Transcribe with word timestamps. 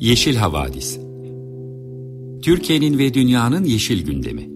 Yeşil 0.00 0.36
Havadis 0.36 0.98
Türkiye'nin 2.42 2.98
ve 2.98 3.14
dünyanın 3.14 3.64
yeşil 3.64 4.04
gündemi. 4.04 4.48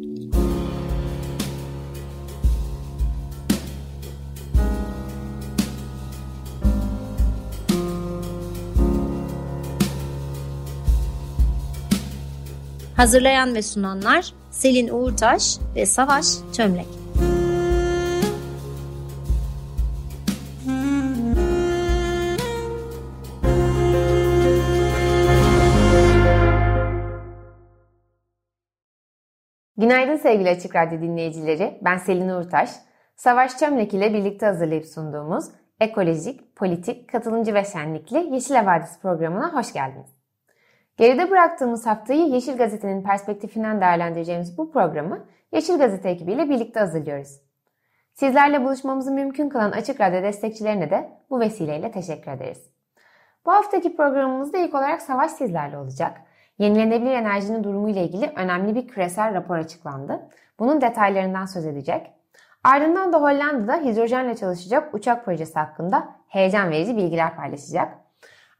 Hazırlayan 12.97 13.55
ve 13.55 13.63
sunanlar 13.63 14.33
Selin 14.51 14.89
Uğurtaş 14.89 15.59
ve 15.77 15.87
Savaş 15.87 16.27
Çömlek. 16.57 17.02
Günaydın 29.83 30.17
sevgili 30.17 30.51
Açık 30.51 30.77
Radyo 30.77 31.01
dinleyicileri. 31.01 31.79
Ben 31.83 31.97
Selin 31.97 32.29
Uğurtaş. 32.29 32.71
Savaş 33.17 33.59
Çömlek 33.59 33.95
ile 33.95 34.15
birlikte 34.15 34.47
hazırlayıp 34.47 34.87
sunduğumuz 34.87 35.45
ekolojik, 35.81 36.57
politik, 36.57 37.13
katılımcı 37.13 37.55
ve 37.55 37.65
şenlikli 37.65 38.35
Yeşil 38.35 38.55
Havadis 38.55 38.99
programına 39.01 39.55
hoş 39.55 39.73
geldiniz. 39.73 40.11
Geride 40.97 41.31
bıraktığımız 41.31 41.87
haftayı 41.87 42.27
Yeşil 42.27 42.57
Gazete'nin 42.57 43.03
perspektifinden 43.03 43.81
değerlendireceğimiz 43.81 44.59
bu 44.59 44.73
programı 44.73 45.27
Yeşil 45.53 45.79
Gazete 45.79 46.09
ekibiyle 46.09 46.49
birlikte 46.49 46.81
hazırlıyoruz. 46.81 47.41
Sizlerle 48.15 48.65
buluşmamızı 48.65 49.13
mümkün 49.13 49.49
kılan 49.49 49.71
Açık 49.71 50.01
Radyo 50.01 50.23
destekçilerine 50.23 50.91
de 50.91 51.11
bu 51.31 51.41
vesileyle 51.41 51.91
teşekkür 51.91 52.31
ederiz. 52.31 52.71
Bu 53.47 53.53
haftaki 53.53 53.97
programımızda 53.97 54.59
ilk 54.59 54.75
olarak 54.75 55.03
Savaş 55.03 55.31
sizlerle 55.31 55.79
olacak. 55.79 56.21
Yenilenebilir 56.59 57.13
enerjinin 57.13 57.65
durumu 57.65 57.89
ile 57.89 58.05
ilgili 58.05 58.33
önemli 58.37 58.75
bir 58.75 58.89
küresel 58.89 59.35
rapor 59.35 59.57
açıklandı. 59.57 60.29
Bunun 60.59 60.81
detaylarından 60.81 61.47
söz 61.47 61.67
edecek. 61.67 62.13
Ardından 62.65 63.13
da 63.13 63.21
Hollanda'da 63.21 63.77
hidrojenle 63.77 64.37
çalışacak 64.37 64.95
uçak 64.95 65.25
projesi 65.25 65.59
hakkında 65.59 66.09
heyecan 66.29 66.71
verici 66.71 66.97
bilgiler 66.97 67.37
paylaşacak. 67.37 68.03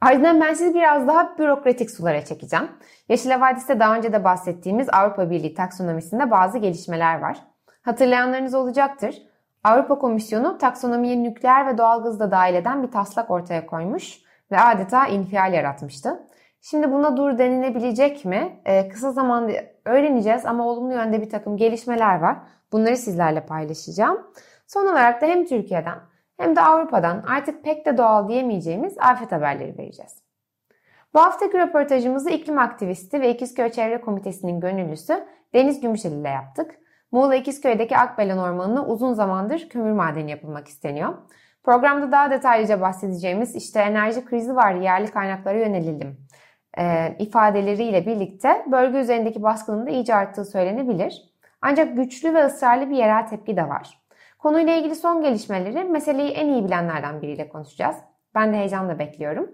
Ardından 0.01 0.41
ben 0.41 0.55
sizi 0.55 0.75
biraz 0.75 1.09
daha 1.09 1.39
bürokratik 1.39 1.91
sulara 1.91 2.25
çekeceğim. 2.25 2.69
Yeşil 3.09 3.31
Havadis'te 3.31 3.81
daha 3.81 3.97
önce 3.97 4.13
de 4.13 4.25
bahsettiğimiz 4.25 4.89
Avrupa 4.93 5.31
Birliği 5.31 5.55
taksonomisinde 5.55 6.31
bazı 6.31 6.59
gelişmeler 6.59 7.19
var. 7.21 7.39
Hatırlayanlarınız 7.83 8.55
olacaktır. 8.55 9.23
Avrupa 9.65 9.99
Komisyonu 9.99 10.59
taksonomiye 10.59 11.23
nükleer 11.23 11.67
ve 11.67 11.79
doğalgazı 11.79 12.21
da 12.21 12.31
dahil 12.31 12.55
eden 12.55 12.83
bir 12.83 12.91
taslak 12.91 13.31
ortaya 13.31 13.67
koymuş 13.67 14.19
ve 14.51 14.61
adeta 14.61 15.07
infial 15.07 15.53
yaratmıştı. 15.53 16.23
Şimdi 16.65 16.93
buna 16.93 17.17
dur 17.17 17.39
denilebilecek 17.39 18.25
mi? 18.25 18.61
Ee, 18.65 18.89
kısa 18.89 19.13
zamanda 19.13 19.53
öğreneceğiz 19.85 20.47
ama 20.47 20.67
olumlu 20.67 20.93
yönde 20.93 21.23
bir 21.23 21.31
takım 21.31 21.57
gelişmeler 21.57 22.21
var. 22.21 22.39
Bunları 22.73 22.97
sizlerle 22.97 23.47
paylaşacağım. 23.47 24.27
Son 24.67 24.87
olarak 24.87 25.23
da 25.23 25.27
hem 25.27 25.47
Türkiye'den 25.47 25.99
hem 26.37 26.57
de 26.57 26.61
Avrupa'dan 26.61 27.25
artık 27.29 27.65
pek 27.65 27.87
de 27.87 27.99
doğal 27.99 28.29
diyemeyeceğimiz 28.29 28.99
afet 28.99 29.33
haberleri 29.33 29.79
vereceğiz. 29.79 30.23
Bu 31.15 31.21
haftaki 31.21 31.59
röportajımızı 31.59 32.31
iklim 32.31 32.59
aktivisti 32.59 33.21
ve 33.21 33.31
İkizköy 33.31 33.69
Çevre 33.69 34.01
Komitesi'nin 34.01 34.61
gönüllüsü 34.61 35.25
Deniz 35.55 35.81
Gümüşeli 35.81 36.15
ile 36.15 36.29
yaptık. 36.29 36.79
Muğla 37.13 37.35
İkizköy'deki 37.35 37.97
Akbelen 37.97 38.39
Ormanı'na 38.39 38.87
uzun 38.87 39.13
zamandır 39.13 39.69
kömür 39.69 39.93
madeni 39.93 40.31
yapılmak 40.31 40.69
isteniyor. 40.69 41.15
Programda 41.65 42.13
daha 42.13 42.31
detaylıca 42.31 42.81
bahsedeceğimiz 42.81 43.57
işte 43.57 43.81
enerji 43.81 44.25
krizi 44.25 44.57
var, 44.57 44.75
yerli 44.75 45.11
kaynaklara 45.11 45.59
yönelelim 45.59 46.22
e, 46.79 47.17
ifadeleriyle 47.19 48.07
birlikte 48.07 48.65
bölge 48.73 48.99
üzerindeki 48.99 49.43
baskının 49.43 49.87
da 49.87 49.91
iyice 49.91 50.15
arttığı 50.15 50.45
söylenebilir. 50.45 51.23
Ancak 51.63 51.97
güçlü 51.97 52.35
ve 52.35 52.45
ısrarlı 52.47 52.91
bir 52.91 52.97
yerel 52.97 53.27
tepki 53.27 53.57
de 53.57 53.69
var. 53.69 53.99
Konuyla 54.39 54.77
ilgili 54.77 54.95
son 54.95 55.23
gelişmeleri 55.23 55.85
meseleyi 55.85 56.31
en 56.31 56.49
iyi 56.49 56.65
bilenlerden 56.65 57.23
biriyle 57.23 57.49
konuşacağız. 57.49 57.97
Ben 58.35 58.53
de 58.53 58.57
heyecanla 58.57 58.99
bekliyorum. 58.99 59.51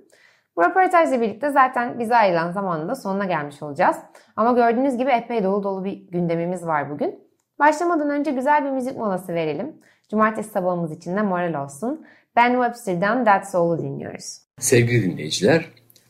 Bu 0.56 0.64
röportajla 0.64 1.20
birlikte 1.20 1.50
zaten 1.50 1.98
bize 1.98 2.16
ayrılan 2.16 2.52
zamanın 2.52 2.88
da 2.88 2.94
sonuna 2.94 3.24
gelmiş 3.24 3.62
olacağız. 3.62 3.96
Ama 4.36 4.52
gördüğünüz 4.52 4.96
gibi 4.96 5.10
epey 5.10 5.44
dolu 5.44 5.62
dolu 5.62 5.84
bir 5.84 5.92
gündemimiz 5.92 6.66
var 6.66 6.90
bugün. 6.90 7.28
Başlamadan 7.58 8.10
önce 8.10 8.30
güzel 8.30 8.64
bir 8.64 8.70
müzik 8.70 8.96
molası 8.96 9.34
verelim. 9.34 9.76
Cumartesi 10.10 10.50
sabahımız 10.50 10.92
için 10.92 11.16
de 11.16 11.22
moral 11.22 11.64
olsun. 11.64 12.06
Ben 12.36 12.52
Webster'dan 12.52 13.24
That's 13.24 13.54
All'u 13.54 13.78
dinliyoruz. 13.78 14.38
Sevgili 14.58 15.02
dinleyiciler, 15.02 15.68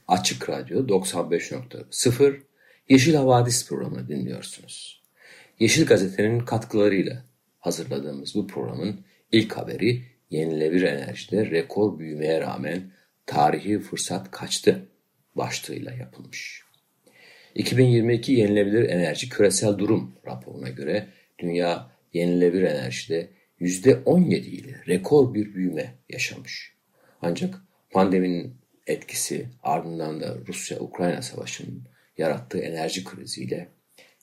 Açık 0.09 0.51
Radyo 0.51 0.87
95.0 0.87 2.41
Yeşil 2.89 3.15
Havadis 3.15 3.69
programını 3.69 4.09
dinliyorsunuz. 4.09 5.03
Yeşil 5.61 5.87
Gazete'nin 5.87 6.41
katkılarıyla 6.41 7.25
hazırladığımız 7.59 8.35
bu 8.35 8.47
programın 8.47 9.01
ilk 9.33 9.53
haberi 9.53 10.03
yenilebilir 10.31 10.83
enerjide 10.83 11.51
rekor 11.51 11.99
büyümeye 11.99 12.41
rağmen 12.41 12.83
tarihi 13.27 13.79
fırsat 13.79 14.31
kaçtı 14.31 14.89
başlığıyla 15.35 15.93
yapılmış. 15.93 16.63
2022 17.55 18.33
Yenilebilir 18.33 18.89
Enerji 18.89 19.29
Küresel 19.29 19.79
Durum 19.79 20.15
raporuna 20.27 20.69
göre 20.69 21.09
dünya 21.39 21.91
yenilebilir 22.13 22.63
enerjide 22.63 23.31
%17 23.61 24.35
ile 24.35 24.81
rekor 24.87 25.35
bir 25.35 25.55
büyüme 25.55 25.95
yaşamış. 26.09 26.75
Ancak 27.23 27.55
pandeminin 27.91 28.59
etkisi 28.89 29.49
ardından 29.63 30.21
da 30.21 30.37
Rusya-Ukrayna 30.49 31.23
savaşının 31.23 31.83
yarattığı 32.19 32.59
enerji 32.59 33.05
kriziyle 33.05 33.69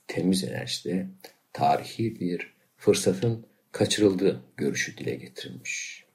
temiz 0.08 0.44
enerjide 0.44 1.08
tarihi 1.54 2.20
bir 2.20 2.54
fırsatın 2.78 3.46
kaçırıldığı 3.72 4.42
görüşü 4.58 4.98
dile 4.98 5.16
getirilmiş. 5.16 6.06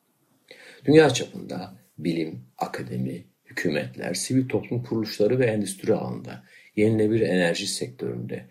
Dünya 0.85 1.11
çapında 1.11 1.75
bilim, 1.99 2.45
akademi, 2.59 3.25
hükümetler, 3.45 4.15
sivil 4.15 4.49
toplum 4.49 4.83
kuruluşları 4.83 5.39
ve 5.39 5.47
endüstri 5.47 5.95
alanında 5.95 6.45
yenilenebilir 6.77 7.21
enerji 7.21 7.67
sektöründe 7.67 8.47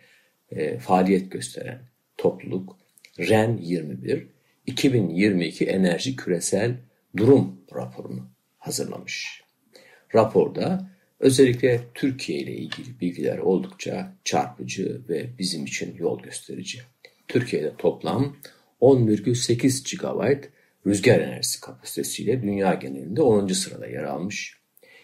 e, 0.51 0.79
faaliyet 0.79 1.31
gösteren 1.31 1.81
topluluk 2.17 2.77
REN 3.19 3.57
21 3.57 4.27
2022 4.65 5.65
Enerji 5.65 6.15
Küresel 6.15 6.75
Durum 7.17 7.61
raporunu 7.75 8.29
hazırlamış. 8.57 9.43
Raporda 10.15 10.89
özellikle 11.19 11.81
Türkiye 11.93 12.39
ile 12.39 12.51
ilgili 12.51 12.99
bilgiler 13.01 13.37
oldukça 13.37 14.13
çarpıcı 14.23 15.01
ve 15.09 15.29
bizim 15.39 15.65
için 15.65 15.95
yol 15.97 16.21
gösterici. 16.21 16.79
Türkiye'de 17.27 17.73
toplam 17.77 18.35
10,8 18.81 19.97
GB 19.97 20.43
rüzgar 20.87 21.19
enerjisi 21.19 21.61
kapasitesiyle 21.61 22.43
dünya 22.43 22.73
genelinde 22.73 23.21
10. 23.21 23.47
sırada 23.47 23.87
yer 23.87 24.03
almış. 24.03 24.59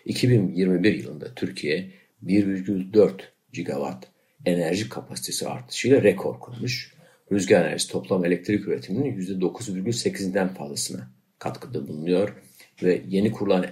2021 0.05 0.93
yılında 0.93 1.33
Türkiye 1.35 1.91
1,4 2.25 3.11
gigawatt 3.53 4.07
enerji 4.45 4.89
kapasitesi 4.89 5.47
artışıyla 5.47 6.03
rekor 6.03 6.39
kurmuş. 6.39 6.95
Rüzgar 7.31 7.65
enerjisi 7.65 7.91
toplam 7.91 8.25
elektrik 8.25 8.67
üretiminin 8.67 9.19
%9,8'den 9.19 10.53
fazlasına 10.53 11.11
katkıda 11.39 11.87
bulunuyor 11.87 12.35
ve 12.83 13.01
yeni 13.07 13.31
kurulan 13.31 13.65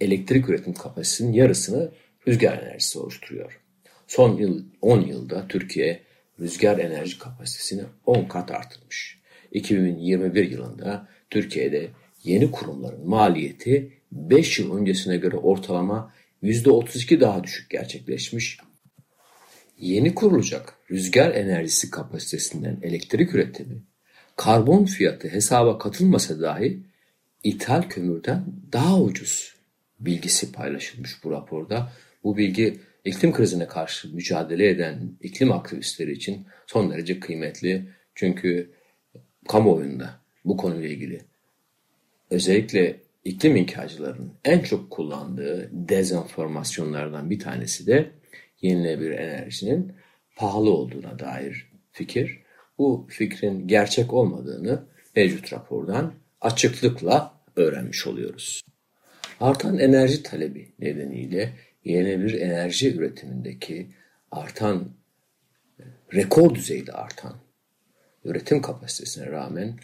elektrik 0.00 0.48
üretim 0.48 0.74
kapasitesinin 0.74 1.32
yarısını 1.32 1.90
rüzgar 2.28 2.58
enerjisi 2.58 2.98
oluşturuyor. 2.98 3.60
Son 4.06 4.36
yıl, 4.36 4.64
10 4.82 5.00
yılda 5.00 5.48
Türkiye 5.48 6.00
rüzgar 6.40 6.78
enerji 6.78 7.18
kapasitesini 7.18 7.82
10 8.06 8.24
kat 8.24 8.50
artırmış. 8.50 9.20
2021 9.52 10.50
yılında 10.50 11.08
Türkiye'de 11.30 11.88
yeni 12.24 12.50
kurumların 12.50 13.08
maliyeti 13.08 13.92
5 14.12 14.58
yıl 14.58 14.76
öncesine 14.76 15.16
göre 15.16 15.36
ortalama 15.36 16.12
%32 16.42 17.20
daha 17.20 17.44
düşük 17.44 17.70
gerçekleşmiş. 17.70 18.58
Yeni 19.78 20.14
kurulacak 20.14 20.78
rüzgar 20.90 21.34
enerjisi 21.34 21.90
kapasitesinden 21.90 22.78
elektrik 22.82 23.34
üretimi 23.34 23.82
karbon 24.36 24.84
fiyatı 24.84 25.28
hesaba 25.28 25.78
katılmasa 25.78 26.40
dahi 26.40 26.82
ithal 27.42 27.82
kömürden 27.82 28.44
daha 28.72 29.00
ucuz 29.00 29.55
bilgisi 30.00 30.52
paylaşılmış 30.52 31.24
bu 31.24 31.30
raporda. 31.30 31.92
Bu 32.24 32.36
bilgi 32.36 32.78
iklim 33.04 33.32
krizine 33.32 33.66
karşı 33.66 34.14
mücadele 34.14 34.68
eden 34.68 35.10
iklim 35.20 35.52
aktivistleri 35.52 36.12
için 36.12 36.46
son 36.66 36.90
derece 36.90 37.20
kıymetli. 37.20 37.88
Çünkü 38.14 38.70
kamuoyunda 39.48 40.10
bu 40.44 40.56
konuyla 40.56 40.88
ilgili 40.88 41.20
özellikle 42.30 43.00
iklim 43.24 43.56
inkarcılarının 43.56 44.32
en 44.44 44.60
çok 44.60 44.90
kullandığı 44.90 45.70
dezenformasyonlardan 45.72 47.30
bir 47.30 47.38
tanesi 47.38 47.86
de 47.86 48.10
yenilenebilir 48.62 49.10
enerjinin 49.10 49.92
pahalı 50.36 50.70
olduğuna 50.70 51.18
dair 51.18 51.70
fikir. 51.92 52.38
Bu 52.78 53.06
fikrin 53.08 53.68
gerçek 53.68 54.12
olmadığını 54.12 54.82
mevcut 55.16 55.52
rapordan 55.52 56.14
açıklıkla 56.40 57.34
öğrenmiş 57.56 58.06
oluyoruz. 58.06 58.62
Artan 59.40 59.78
enerji 59.78 60.22
talebi 60.22 60.72
nedeniyle 60.78 61.52
yenilenebilir 61.84 62.40
enerji 62.40 62.94
üretimindeki 62.96 63.90
artan, 64.30 64.88
rekor 66.14 66.54
düzeyde 66.54 66.92
artan 66.92 67.36
üretim 68.24 68.62
kapasitesine 68.62 69.26
rağmen 69.26 69.78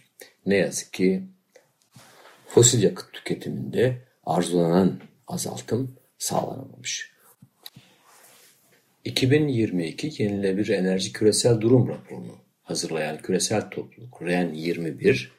ne 0.46 0.56
yazık 0.56 0.92
ki 0.92 1.22
fosil 2.46 2.82
yakıt 2.82 3.12
tüketiminde 3.12 3.98
arzulanan 4.24 5.00
azaltım 5.26 5.96
sağlanamamış. 6.18 7.12
2022 9.04 10.22
Yenilenebilir 10.22 10.68
Enerji 10.68 11.12
Küresel 11.12 11.60
Durum 11.60 11.88
Raporu'nu 11.88 12.38
hazırlayan 12.62 13.18
küresel 13.18 13.70
topluluk 13.70 14.22
REN 14.22 14.52
21 14.52 15.32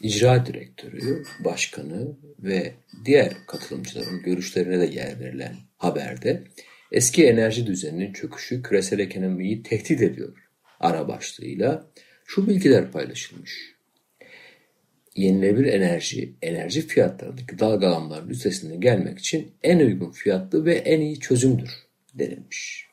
icra 0.00 0.46
direktörü, 0.46 1.24
başkanı 1.44 2.16
ve 2.38 2.72
diğer 3.04 3.32
katılımcıların 3.46 4.22
görüşlerine 4.22 4.80
de 4.80 4.86
yer 4.94 5.20
verilen 5.20 5.56
haberde 5.76 6.42
eski 6.92 7.26
enerji 7.26 7.66
düzeninin 7.66 8.12
çöküşü 8.12 8.62
küresel 8.62 8.98
ekonomiyi 8.98 9.62
tehdit 9.62 10.02
ediyor 10.02 10.50
ara 10.80 11.08
başlığıyla 11.08 11.86
şu 12.24 12.48
bilgiler 12.48 12.92
paylaşılmış. 12.92 13.74
Yenilenebilir 15.16 15.72
enerji, 15.72 16.34
enerji 16.42 16.86
fiyatlarındaki 16.86 17.58
dalgalanmaların 17.58 18.28
üstesinden 18.28 18.80
gelmek 18.80 19.18
için 19.18 19.52
en 19.62 19.78
uygun 19.78 20.10
fiyatlı 20.10 20.64
ve 20.64 20.74
en 20.74 21.00
iyi 21.00 21.20
çözümdür 21.20 21.70
denilmiş. 22.14 22.86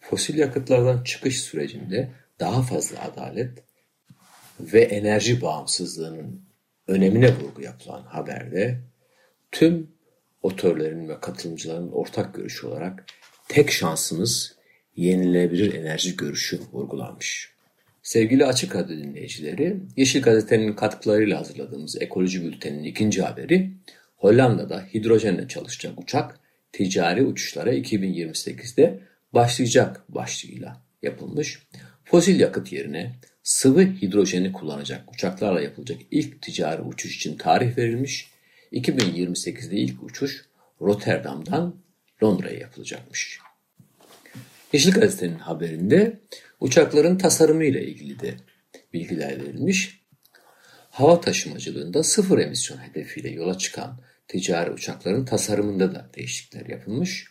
Fosil 0.00 0.38
yakıtlardan 0.38 1.04
çıkış 1.04 1.42
sürecinde 1.42 2.10
daha 2.40 2.62
fazla 2.62 3.02
adalet 3.02 3.63
ve 4.60 4.80
enerji 4.80 5.42
bağımsızlığının 5.42 6.42
önemine 6.88 7.36
vurgu 7.36 7.62
yapılan 7.62 8.02
haberde 8.02 8.80
tüm 9.52 9.90
otörlerin 10.42 11.08
ve 11.08 11.20
katılımcıların 11.20 11.92
ortak 11.92 12.34
görüşü 12.34 12.66
olarak 12.66 13.04
tek 13.48 13.70
şansımız 13.70 14.56
yenilenebilir 14.96 15.74
enerji 15.74 16.16
görüşü 16.16 16.60
vurgulanmış. 16.72 17.54
Sevgili 18.02 18.46
Açık 18.46 18.76
Radyo 18.76 18.96
dinleyicileri, 18.96 19.76
Yeşil 19.96 20.22
Gazete'nin 20.22 20.72
katkılarıyla 20.72 21.40
hazırladığımız 21.40 22.02
Ekoloji 22.02 22.44
Bülteni'nin 22.44 22.84
ikinci 22.84 23.22
haberi, 23.22 23.70
Hollanda'da 24.16 24.86
hidrojenle 24.94 25.48
çalışacak 25.48 26.00
uçak 26.00 26.40
ticari 26.72 27.24
uçuşlara 27.24 27.74
2028'de 27.74 29.00
başlayacak 29.32 30.04
başlığıyla 30.08 30.82
yapılmış. 31.02 31.62
Fosil 32.04 32.40
yakıt 32.40 32.72
yerine 32.72 33.12
sıvı 33.44 33.82
hidrojeni 33.82 34.52
kullanacak 34.52 35.12
uçaklarla 35.12 35.60
yapılacak 35.60 36.00
ilk 36.10 36.42
ticari 36.42 36.82
uçuş 36.82 37.16
için 37.16 37.36
tarih 37.36 37.78
verilmiş. 37.78 38.30
2028'de 38.72 39.76
ilk 39.76 40.02
uçuş 40.02 40.44
Rotterdam'dan 40.80 41.76
Londra'ya 42.22 42.58
yapılacakmış. 42.58 43.38
Yeşil 44.72 44.92
Gazete'nin 44.92 45.38
haberinde 45.38 46.20
uçakların 46.60 47.18
tasarımı 47.18 47.64
ile 47.64 47.86
ilgili 47.86 48.20
de 48.20 48.34
bilgiler 48.92 49.42
verilmiş. 49.42 50.00
Hava 50.90 51.20
taşımacılığında 51.20 52.02
sıfır 52.02 52.38
emisyon 52.38 52.78
hedefiyle 52.78 53.30
yola 53.30 53.58
çıkan 53.58 54.00
ticari 54.28 54.70
uçakların 54.70 55.24
tasarımında 55.24 55.94
da 55.94 56.10
değişiklikler 56.16 56.66
yapılmış. 56.66 57.26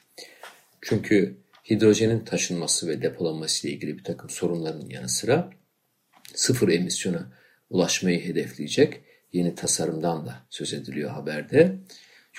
Çünkü 0.81 1.37
hidrojenin 1.69 2.19
taşınması 2.19 2.87
ve 2.87 3.01
depolanması 3.01 3.67
ile 3.67 3.75
ilgili 3.75 3.97
bir 3.97 4.03
takım 4.03 4.29
sorunların 4.29 4.89
yanı 4.89 5.09
sıra 5.09 5.51
sıfır 6.33 6.69
emisyona 6.69 7.31
ulaşmayı 7.69 8.25
hedefleyecek 8.25 9.01
yeni 9.33 9.55
tasarımdan 9.55 10.25
da 10.25 10.35
söz 10.49 10.73
ediliyor 10.73 11.11
haberde. 11.11 11.75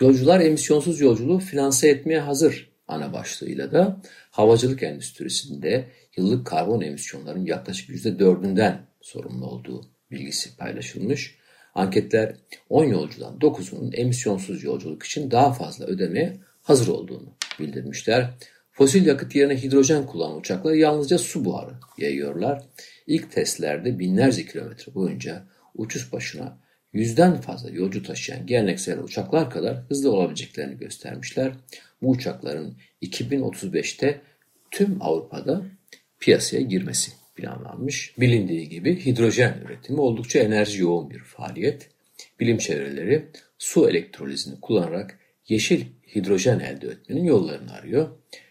Yolcular 0.00 0.40
emisyonsuz 0.40 1.00
yolculuğu 1.00 1.38
finanse 1.38 1.88
etmeye 1.88 2.20
hazır 2.20 2.70
ana 2.88 3.12
başlığıyla 3.12 3.72
da 3.72 4.00
havacılık 4.30 4.82
endüstrisinde 4.82 5.84
yıllık 6.16 6.46
karbon 6.46 6.80
emisyonlarının 6.80 7.46
yaklaşık 7.46 7.90
%4'ünden 7.90 8.78
sorumlu 9.00 9.46
olduğu 9.46 9.84
bilgisi 10.10 10.56
paylaşılmış. 10.56 11.38
Anketler 11.74 12.36
10 12.68 12.84
yolcudan 12.84 13.38
9'unun 13.38 13.96
emisyonsuz 13.96 14.64
yolculuk 14.64 15.02
için 15.02 15.30
daha 15.30 15.52
fazla 15.52 15.84
ödemeye 15.86 16.36
hazır 16.62 16.88
olduğunu 16.88 17.36
bildirmişler. 17.60 18.30
Fosil 18.74 19.06
yakıt 19.06 19.34
yerine 19.34 19.62
hidrojen 19.62 20.06
kullanan 20.06 20.38
uçaklar 20.38 20.72
yalnızca 20.72 21.18
su 21.18 21.44
buharı 21.44 21.74
yayıyorlar. 21.98 22.62
İlk 23.06 23.32
testlerde 23.32 23.98
binlerce 23.98 24.46
kilometre 24.46 24.94
boyunca 24.94 25.46
uçuş 25.74 26.12
başına 26.12 26.58
yüzden 26.92 27.40
fazla 27.40 27.70
yolcu 27.70 28.02
taşıyan 28.02 28.46
geleneksel 28.46 28.98
uçaklar 28.98 29.50
kadar 29.50 29.76
hızlı 29.88 30.12
olabileceklerini 30.12 30.78
göstermişler. 30.78 31.52
Bu 32.02 32.10
uçakların 32.10 32.76
2035'te 33.02 34.20
tüm 34.70 34.96
Avrupa'da 35.00 35.62
piyasaya 36.20 36.62
girmesi 36.62 37.12
planlanmış. 37.36 38.14
Bilindiği 38.18 38.68
gibi 38.68 39.06
hidrojen 39.06 39.58
üretimi 39.64 40.00
oldukça 40.00 40.38
enerji 40.38 40.82
yoğun 40.82 41.10
bir 41.10 41.18
faaliyet. 41.18 41.88
Bilim 42.40 42.58
çevreleri 42.58 43.28
su 43.58 43.90
elektrolizini 43.90 44.60
kullanarak 44.60 45.18
yeşil 45.48 45.84
hidrojen 46.14 46.60
elde 46.60 46.86
etmenin 46.86 47.24
yollarını 47.24 47.72
arıyor. 47.72 48.08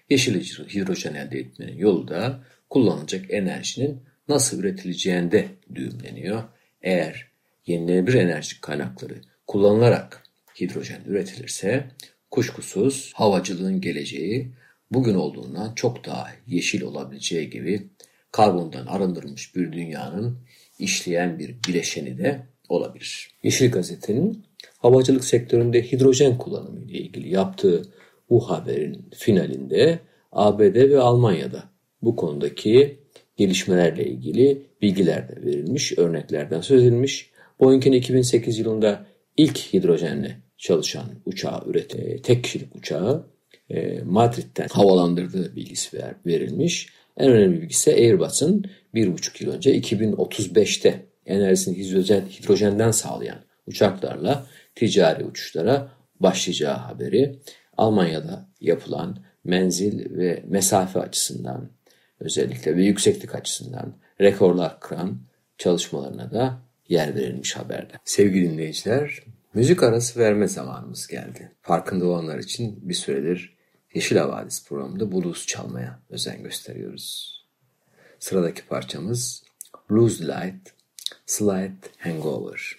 Yeşil 0.10 0.44
hidrojen 0.44 1.14
elde 1.14 1.40
etmenin 1.40 1.78
yolu 1.78 2.08
da 2.08 2.44
kullanılacak 2.70 3.26
enerjinin 3.34 4.04
nasıl 4.28 4.60
üretileceğinde 4.60 5.48
düğümleniyor. 5.76 6.44
Eğer 6.82 7.28
yenilenebilir 7.68 8.18
enerji 8.18 8.62
kaynakları 8.62 9.22
kullanılarak 9.48 10.24
hidrojen 10.62 11.02
üretilirse 11.06 11.88
kuşkusuz 12.32 13.12
havacılığın 13.16 13.82
geleceği 13.82 14.52
bugün 14.92 15.16
olduğundan 15.16 15.74
çok 15.76 16.06
daha 16.06 16.28
yeşil 16.48 16.82
olabileceği 16.82 17.50
gibi 17.50 17.88
karbondan 18.32 18.86
arındırılmış 18.86 19.56
bir 19.56 19.72
dünyanın 19.72 20.40
işleyen 20.80 21.40
bir 21.40 21.56
bileşeni 21.68 22.18
de 22.18 22.42
olabilir. 22.70 23.32
Yeşil 23.44 23.72
Gazete'nin 23.72 24.46
havacılık 24.78 25.26
sektöründe 25.26 25.92
hidrojen 25.92 26.38
kullanımı 26.38 26.80
ile 26.80 26.98
ilgili 26.98 27.30
yaptığı 27.30 27.94
bu 28.34 28.50
haberin 28.50 29.06
finalinde 29.16 30.00
ABD 30.32 30.76
ve 30.76 31.00
Almanya'da 31.00 31.64
bu 32.02 32.16
konudaki 32.16 33.00
gelişmelerle 33.38 34.06
ilgili 34.06 34.62
bilgiler 34.82 35.30
de 35.30 35.46
verilmiş, 35.46 35.98
örneklerden 35.98 36.62
söz 36.62 36.84
edilmiş. 36.84 37.30
Boeing'in 37.60 37.92
2008 37.92 38.60
yılında 38.60 39.06
ilk 39.38 39.58
hidrojenle 39.58 40.38
çalışan 40.58 41.06
uçağı 41.26 41.64
üretti. 41.66 42.20
Tek 42.24 42.44
kişilik 42.44 42.76
uçağı 42.76 43.28
e, 43.70 44.00
Madrid'den 44.06 44.68
havalandırdığı 44.68 45.56
bilgisi 45.56 45.98
ver, 45.98 46.16
verilmiş. 46.26 46.90
En 47.18 47.32
önemli 47.32 47.62
bilgisi 47.62 47.92
Airbus'un 47.92 48.66
1,5 48.94 49.44
yıl 49.44 49.54
önce 49.54 49.80
2035'te 49.80 51.06
enerjisini 51.26 51.78
hidrojen, 51.78 52.22
hidrojenden 52.22 52.92
sağlayan 52.92 53.40
uçaklarla 53.68 54.46
ticari 54.76 55.26
uçuşlara 55.26 55.92
başlayacağı 56.20 56.78
haberi. 56.78 57.36
Almanya'da 57.78 58.46
yapılan 58.62 59.18
menzil 59.44 60.18
ve 60.18 60.44
mesafe 60.48 61.00
açısından 61.00 61.70
özellikle 62.20 62.76
ve 62.76 62.84
yükseklik 62.84 63.36
açısından 63.36 63.94
rekorlar 64.22 64.80
kıran 64.80 65.18
çalışmalarına 65.58 66.32
da 66.32 66.58
yer 66.90 67.16
verilmiş 67.16 67.56
haberde. 67.56 67.94
Sevgili 68.06 68.52
dinleyiciler, 68.52 69.20
müzik 69.54 69.84
arası 69.84 70.20
verme 70.20 70.48
zamanımız 70.48 71.08
geldi. 71.08 71.52
Farkında 71.62 72.06
olanlar 72.06 72.40
için 72.40 72.90
bir 72.90 72.94
süredir 72.94 73.58
Yeşil 73.94 74.18
Havadis 74.18 74.68
programında 74.68 75.12
blues 75.12 75.46
çalmaya 75.46 76.00
özen 76.10 76.44
gösteriyoruz. 76.44 77.34
Sıradaki 78.20 78.68
parçamız 78.68 79.44
Blues 79.90 80.22
Light 80.22 80.74
Slight 81.26 81.90
Hangover. 82.00 82.76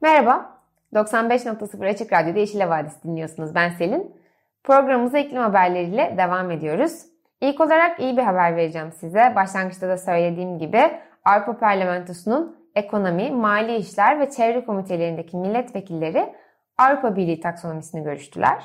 Merhaba, 0.00 0.62
95.0 0.92 1.88
Açık 1.90 2.12
Radyo'da 2.12 2.38
Yeşil 2.38 2.60
Havadis 2.60 2.92
dinliyorsunuz. 3.04 3.54
Ben 3.54 3.70
Selin. 3.70 4.19
Programımıza 4.64 5.18
iklim 5.18 5.42
haberleriyle 5.42 6.14
devam 6.18 6.50
ediyoruz. 6.50 7.02
İlk 7.40 7.60
olarak 7.60 8.00
iyi 8.00 8.16
bir 8.16 8.22
haber 8.22 8.56
vereceğim 8.56 8.92
size. 8.92 9.32
Başlangıçta 9.36 9.88
da 9.88 9.98
söylediğim 9.98 10.58
gibi 10.58 10.90
Avrupa 11.24 11.58
Parlamentosu'nun 11.58 12.56
ekonomi, 12.74 13.30
mali 13.30 13.76
işler 13.76 14.20
ve 14.20 14.30
çevre 14.30 14.64
komitelerindeki 14.64 15.36
milletvekilleri 15.36 16.34
Avrupa 16.78 17.16
Birliği 17.16 17.40
taksonomisini 17.40 18.02
görüştüler. 18.02 18.64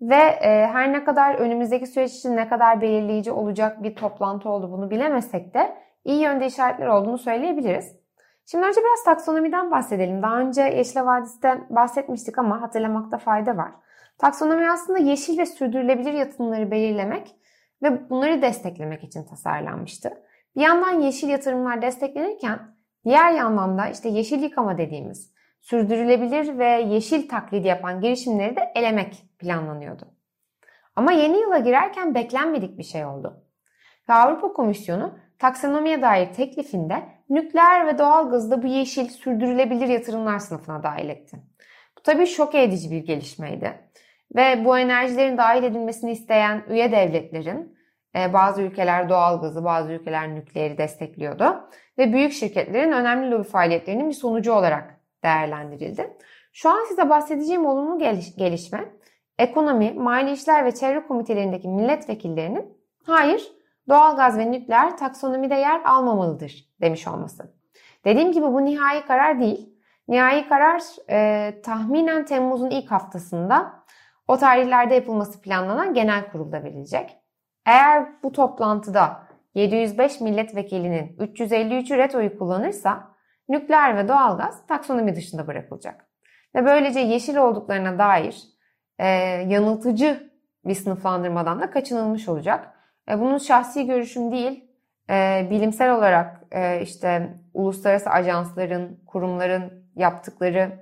Ve 0.00 0.14
e, 0.14 0.66
her 0.66 0.92
ne 0.92 1.04
kadar 1.04 1.34
önümüzdeki 1.34 1.86
süreç 1.86 2.12
için 2.12 2.36
ne 2.36 2.48
kadar 2.48 2.80
belirleyici 2.80 3.32
olacak 3.32 3.82
bir 3.82 3.94
toplantı 3.94 4.48
oldu 4.48 4.72
bunu 4.72 4.90
bilemesek 4.90 5.54
de 5.54 5.76
iyi 6.04 6.22
yönde 6.22 6.46
işaretler 6.46 6.86
olduğunu 6.86 7.18
söyleyebiliriz. 7.18 7.96
Şimdi 8.46 8.66
önce 8.66 8.80
biraz 8.80 9.04
taksonomiden 9.04 9.70
bahsedelim. 9.70 10.22
Daha 10.22 10.38
önce 10.38 10.62
Yeşil 10.62 11.00
Vadisi'den 11.00 11.66
bahsetmiştik 11.70 12.38
ama 12.38 12.62
hatırlamakta 12.62 13.18
fayda 13.18 13.56
var. 13.56 13.72
Taksonomi 14.18 14.70
aslında 14.70 14.98
yeşil 14.98 15.38
ve 15.38 15.46
sürdürülebilir 15.46 16.12
yatırımları 16.12 16.70
belirlemek 16.70 17.36
ve 17.82 18.10
bunları 18.10 18.42
desteklemek 18.42 19.04
için 19.04 19.24
tasarlanmıştı. 19.24 20.10
Bir 20.56 20.60
yandan 20.60 21.00
yeşil 21.00 21.28
yatırımlar 21.28 21.82
desteklenirken 21.82 22.58
diğer 23.04 23.32
yandan 23.32 23.78
da 23.78 23.88
işte 23.88 24.08
yeşil 24.08 24.42
yıkama 24.42 24.78
dediğimiz 24.78 25.32
sürdürülebilir 25.60 26.58
ve 26.58 26.66
yeşil 26.66 27.28
taklidi 27.28 27.68
yapan 27.68 28.00
girişimleri 28.00 28.56
de 28.56 28.72
elemek 28.74 29.24
planlanıyordu. 29.38 30.08
Ama 30.96 31.12
yeni 31.12 31.40
yıla 31.40 31.58
girerken 31.58 32.14
beklenmedik 32.14 32.78
bir 32.78 32.82
şey 32.84 33.04
oldu. 33.04 33.44
Ve 34.08 34.14
Avrupa 34.14 34.52
Komisyonu 34.52 35.18
taksonomiye 35.38 36.02
dair 36.02 36.32
teklifinde 36.32 37.08
nükleer 37.30 37.86
ve 37.86 37.98
doğal 37.98 38.30
gazı 38.30 38.62
bu 38.62 38.66
yeşil 38.66 39.08
sürdürülebilir 39.08 39.86
yatırımlar 39.86 40.38
sınıfına 40.38 40.82
dahil 40.82 41.08
etti. 41.08 41.36
Bu 41.98 42.02
tabii 42.02 42.26
şok 42.26 42.54
edici 42.54 42.90
bir 42.90 43.06
gelişmeydi. 43.06 43.90
Ve 44.34 44.64
bu 44.64 44.78
enerjilerin 44.78 45.38
dahil 45.38 45.62
edilmesini 45.62 46.12
isteyen 46.12 46.64
üye 46.68 46.92
devletlerin 46.92 47.76
e, 48.16 48.32
bazı 48.32 48.62
ülkeler 48.62 49.08
doğal 49.08 49.40
gazı, 49.40 49.64
bazı 49.64 49.92
ülkeler 49.92 50.34
nükleeri 50.34 50.78
destekliyordu. 50.78 51.70
Ve 51.98 52.12
büyük 52.12 52.32
şirketlerin 52.32 52.92
önemli 52.92 53.30
lobi 53.30 53.44
faaliyetlerinin 53.44 54.08
bir 54.08 54.14
sonucu 54.14 54.52
olarak 54.52 55.00
değerlendirildi. 55.24 56.16
Şu 56.52 56.70
an 56.70 56.84
size 56.88 57.10
bahsedeceğim 57.10 57.66
olumlu 57.66 57.98
gelişme 58.36 58.84
ekonomi, 59.38 59.92
mali 59.92 60.32
işler 60.32 60.64
ve 60.64 60.74
çevre 60.74 61.06
komitelerindeki 61.06 61.68
milletvekillerinin 61.68 62.78
hayır 63.06 63.52
doğalgaz 63.88 64.38
ve 64.38 64.50
nükleer 64.50 64.96
taksonomide 64.96 65.54
yer 65.54 65.80
almamalıdır 65.84 66.68
demiş 66.80 67.08
olması. 67.08 67.54
Dediğim 68.04 68.32
gibi 68.32 68.46
bu 68.46 68.64
nihai 68.64 69.06
karar 69.06 69.40
değil. 69.40 69.68
Nihai 70.08 70.48
karar 70.48 70.82
e, 71.10 71.62
tahminen 71.62 72.24
Temmuz'un 72.24 72.70
ilk 72.70 72.90
haftasında 72.90 73.81
o 74.28 74.36
tarihlerde 74.36 74.94
yapılması 74.94 75.40
planlanan 75.42 75.94
genel 75.94 76.30
kurulda 76.30 76.64
verilecek. 76.64 77.18
Eğer 77.66 78.22
bu 78.22 78.32
toplantıda 78.32 79.22
705 79.54 80.20
milletvekilinin 80.20 81.16
353 81.18 81.90
ret 81.90 82.14
oyu 82.14 82.38
kullanırsa 82.38 83.12
nükleer 83.48 83.96
ve 83.96 84.08
doğalgaz 84.08 84.66
taksonomi 84.66 85.16
dışında 85.16 85.46
bırakılacak. 85.46 86.06
Ve 86.54 86.64
böylece 86.64 87.00
yeşil 87.00 87.36
olduklarına 87.36 87.98
dair 87.98 88.42
e, 88.98 89.06
yanıltıcı 89.48 90.30
bir 90.64 90.74
sınıflandırmadan 90.74 91.60
da 91.60 91.70
kaçınılmış 91.70 92.28
olacak. 92.28 92.74
E, 93.10 93.20
bunun 93.20 93.38
şahsi 93.38 93.86
görüşüm 93.86 94.32
değil, 94.32 94.64
e, 95.10 95.46
bilimsel 95.50 95.94
olarak 95.94 96.42
e, 96.50 96.80
işte 96.82 97.34
uluslararası 97.54 98.10
ajansların, 98.10 99.02
kurumların 99.06 99.88
yaptıkları 99.96 100.81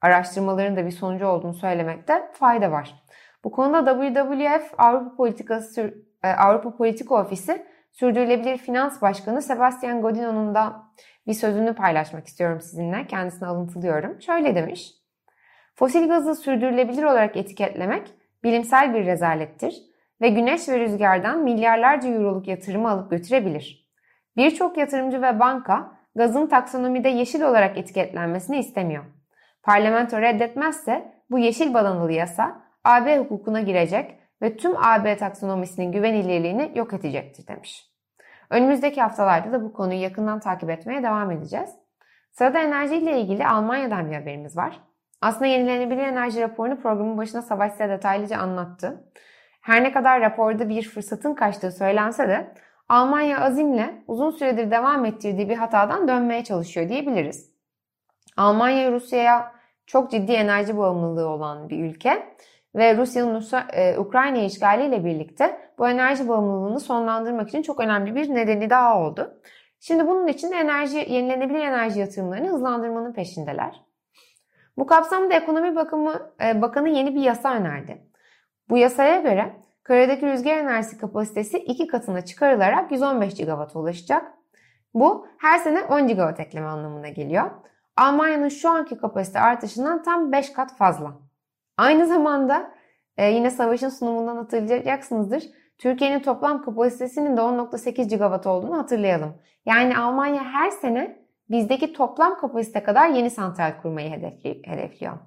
araştırmaların 0.00 0.76
da 0.76 0.86
bir 0.86 0.90
sonucu 0.90 1.26
olduğunu 1.26 1.54
söylemekte 1.54 2.30
fayda 2.32 2.70
var. 2.70 3.04
Bu 3.44 3.50
konuda 3.50 4.00
WWF 4.02 4.74
Avrupa 4.78 5.16
Politikası 5.16 5.94
e, 6.22 6.28
Avrupa 6.28 6.76
Politika 6.76 7.14
Ofisi 7.14 7.66
Sürdürülebilir 7.92 8.58
Finans 8.58 9.02
Başkanı 9.02 9.42
Sebastian 9.42 10.02
Godino'nun 10.02 10.54
da 10.54 10.82
bir 11.26 11.32
sözünü 11.32 11.74
paylaşmak 11.74 12.26
istiyorum 12.26 12.60
sizinle. 12.60 13.06
Kendisini 13.06 13.48
alıntılıyorum. 13.48 14.22
Şöyle 14.22 14.54
demiş. 14.54 14.90
Fosil 15.74 16.08
gazı 16.08 16.34
sürdürülebilir 16.34 17.02
olarak 17.02 17.36
etiketlemek 17.36 18.14
bilimsel 18.44 18.94
bir 18.94 19.06
rezalettir 19.06 19.74
ve 20.20 20.28
güneş 20.28 20.68
ve 20.68 20.80
rüzgardan 20.80 21.38
milyarlarca 21.38 22.08
euroluk 22.08 22.48
yatırımı 22.48 22.90
alıp 22.90 23.10
götürebilir. 23.10 23.88
Birçok 24.36 24.78
yatırımcı 24.78 25.22
ve 25.22 25.40
banka 25.40 25.92
gazın 26.14 26.46
taksonomide 26.46 27.08
yeşil 27.08 27.42
olarak 27.42 27.78
etiketlenmesini 27.78 28.58
istemiyor. 28.58 29.04
Parlamento 29.62 30.20
reddetmezse 30.20 31.12
bu 31.30 31.38
yeşil 31.38 31.74
badanalı 31.74 32.12
yasa 32.12 32.62
AB 32.84 33.18
hukukuna 33.18 33.60
girecek 33.60 34.18
ve 34.42 34.56
tüm 34.56 34.76
AB 34.76 35.16
taksonomisinin 35.16 35.92
güvenilirliğini 35.92 36.72
yok 36.74 36.92
edecektir 36.92 37.46
demiş. 37.46 37.84
Önümüzdeki 38.50 39.00
haftalarda 39.00 39.52
da 39.52 39.62
bu 39.62 39.72
konuyu 39.72 40.00
yakından 40.00 40.40
takip 40.40 40.70
etmeye 40.70 41.02
devam 41.02 41.30
edeceğiz. 41.30 41.70
Sırada 42.32 42.58
enerji 42.58 42.96
ile 42.96 43.20
ilgili 43.20 43.46
Almanya'dan 43.46 44.10
bir 44.10 44.16
haberimiz 44.16 44.56
var. 44.56 44.80
Aslında 45.20 45.46
yenilenebilir 45.46 46.02
enerji 46.02 46.40
raporunu 46.40 46.80
programın 46.80 47.18
başına 47.18 47.42
Savaş 47.42 47.72
size 47.72 47.88
detaylıca 47.88 48.38
anlattı. 48.38 49.04
Her 49.62 49.82
ne 49.82 49.92
kadar 49.92 50.20
raporda 50.20 50.68
bir 50.68 50.82
fırsatın 50.82 51.34
kaçtığı 51.34 51.72
söylense 51.72 52.28
de 52.28 52.54
Almanya 52.88 53.40
azimle 53.40 54.02
uzun 54.06 54.30
süredir 54.30 54.70
devam 54.70 55.04
ettirdiği 55.04 55.48
bir 55.48 55.56
hatadan 55.56 56.08
dönmeye 56.08 56.44
çalışıyor 56.44 56.88
diyebiliriz. 56.88 57.57
Almanya 58.38 58.92
Rusya'ya 58.92 59.52
çok 59.86 60.10
ciddi 60.10 60.32
enerji 60.32 60.76
bağımlılığı 60.78 61.28
olan 61.28 61.68
bir 61.68 61.84
ülke 61.84 62.26
ve 62.74 62.96
Rusya'nın 62.96 63.44
e, 63.72 63.98
Ukrayna 63.98 64.38
işgaliyle 64.38 65.04
birlikte 65.04 65.70
bu 65.78 65.88
enerji 65.88 66.28
bağımlılığını 66.28 66.80
sonlandırmak 66.80 67.48
için 67.48 67.62
çok 67.62 67.80
önemli 67.80 68.14
bir 68.14 68.34
nedeni 68.34 68.70
daha 68.70 69.00
oldu. 69.00 69.40
Şimdi 69.80 70.06
bunun 70.06 70.26
için 70.26 70.52
enerji 70.52 70.98
yenilenebilir 70.98 71.60
enerji 71.60 72.00
yatırımlarını 72.00 72.48
hızlandırmanın 72.48 73.12
peşindeler. 73.12 73.80
Bu 74.76 74.86
kapsamda 74.86 75.34
Ekonomi 75.34 75.76
Bakımı, 75.76 76.32
e, 76.44 76.62
Bakanı 76.62 76.88
yeni 76.88 77.14
bir 77.14 77.20
yasa 77.20 77.54
önerdi. 77.54 78.02
Bu 78.68 78.76
yasaya 78.78 79.20
göre 79.20 79.56
karadaki 79.82 80.26
rüzgar 80.26 80.56
enerjisi 80.56 80.98
kapasitesi 80.98 81.58
iki 81.58 81.86
katına 81.86 82.24
çıkarılarak 82.24 82.92
115 82.92 83.34
GW'a 83.34 83.68
ulaşacak. 83.74 84.32
Bu 84.94 85.26
her 85.38 85.58
sene 85.58 85.82
10 85.82 86.08
GW 86.08 86.42
ekleme 86.42 86.66
anlamına 86.66 87.08
geliyor. 87.08 87.50
Almanya'nın 87.98 88.48
şu 88.48 88.70
anki 88.70 88.96
kapasite 88.96 89.40
artışından 89.40 90.02
tam 90.02 90.32
5 90.32 90.52
kat 90.52 90.76
fazla. 90.76 91.12
Aynı 91.76 92.06
zamanda 92.06 92.70
e, 93.16 93.30
yine 93.30 93.50
savaşın 93.50 93.88
sunumundan 93.88 94.36
hatırlayacaksınızdır. 94.36 95.42
Türkiye'nin 95.78 96.20
toplam 96.20 96.62
kapasitesinin 96.62 97.36
de 97.36 97.40
10.8 97.40 98.16
GW 98.16 98.50
olduğunu 98.50 98.78
hatırlayalım. 98.78 99.34
Yani 99.66 99.98
Almanya 99.98 100.44
her 100.44 100.70
sene 100.70 101.26
bizdeki 101.50 101.92
toplam 101.92 102.38
kapasite 102.38 102.82
kadar 102.82 103.08
yeni 103.08 103.30
santral 103.30 103.72
kurmayı 103.82 104.10
hedefliyor. 104.64 105.18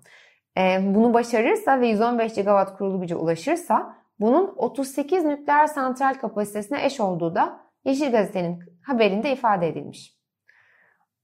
E, 0.58 0.62
bunu 0.96 1.14
başarırsa 1.14 1.82
ve 1.82 1.88
115 1.88 2.36
GW 2.36 2.66
kurulu 2.78 3.02
güce 3.02 3.16
ulaşırsa 3.16 3.96
bunun 4.20 4.54
38 4.56 5.26
nükleer 5.26 5.68
santral 5.68 6.14
kapasitesine 6.14 6.86
eş 6.86 7.00
olduğu 7.00 7.36
da 7.36 7.60
Yeşil 7.86 8.12
Gazete'nin 8.12 8.60
haberinde 8.86 9.32
ifade 9.32 9.68
edilmiş. 9.68 10.21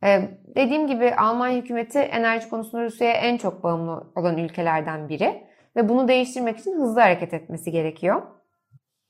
Ee, 0.04 0.22
dediğim 0.56 0.88
gibi 0.88 1.16
Almanya 1.16 1.58
hükümeti 1.58 2.00
enerji 2.00 2.50
konusunda 2.50 2.84
Rusya'ya 2.84 3.13
en 3.13 3.38
çok 3.38 3.63
bağımlı 3.63 4.12
olan 4.16 4.38
ülkelerden 4.38 5.10
biri 5.10 5.44
ve 5.75 5.89
bunu 5.89 6.08
değiştirmek 6.08 6.58
için 6.58 6.80
hızlı 6.80 7.01
hareket 7.01 7.34
etmesi 7.34 7.72
gerekiyor. 7.72 8.22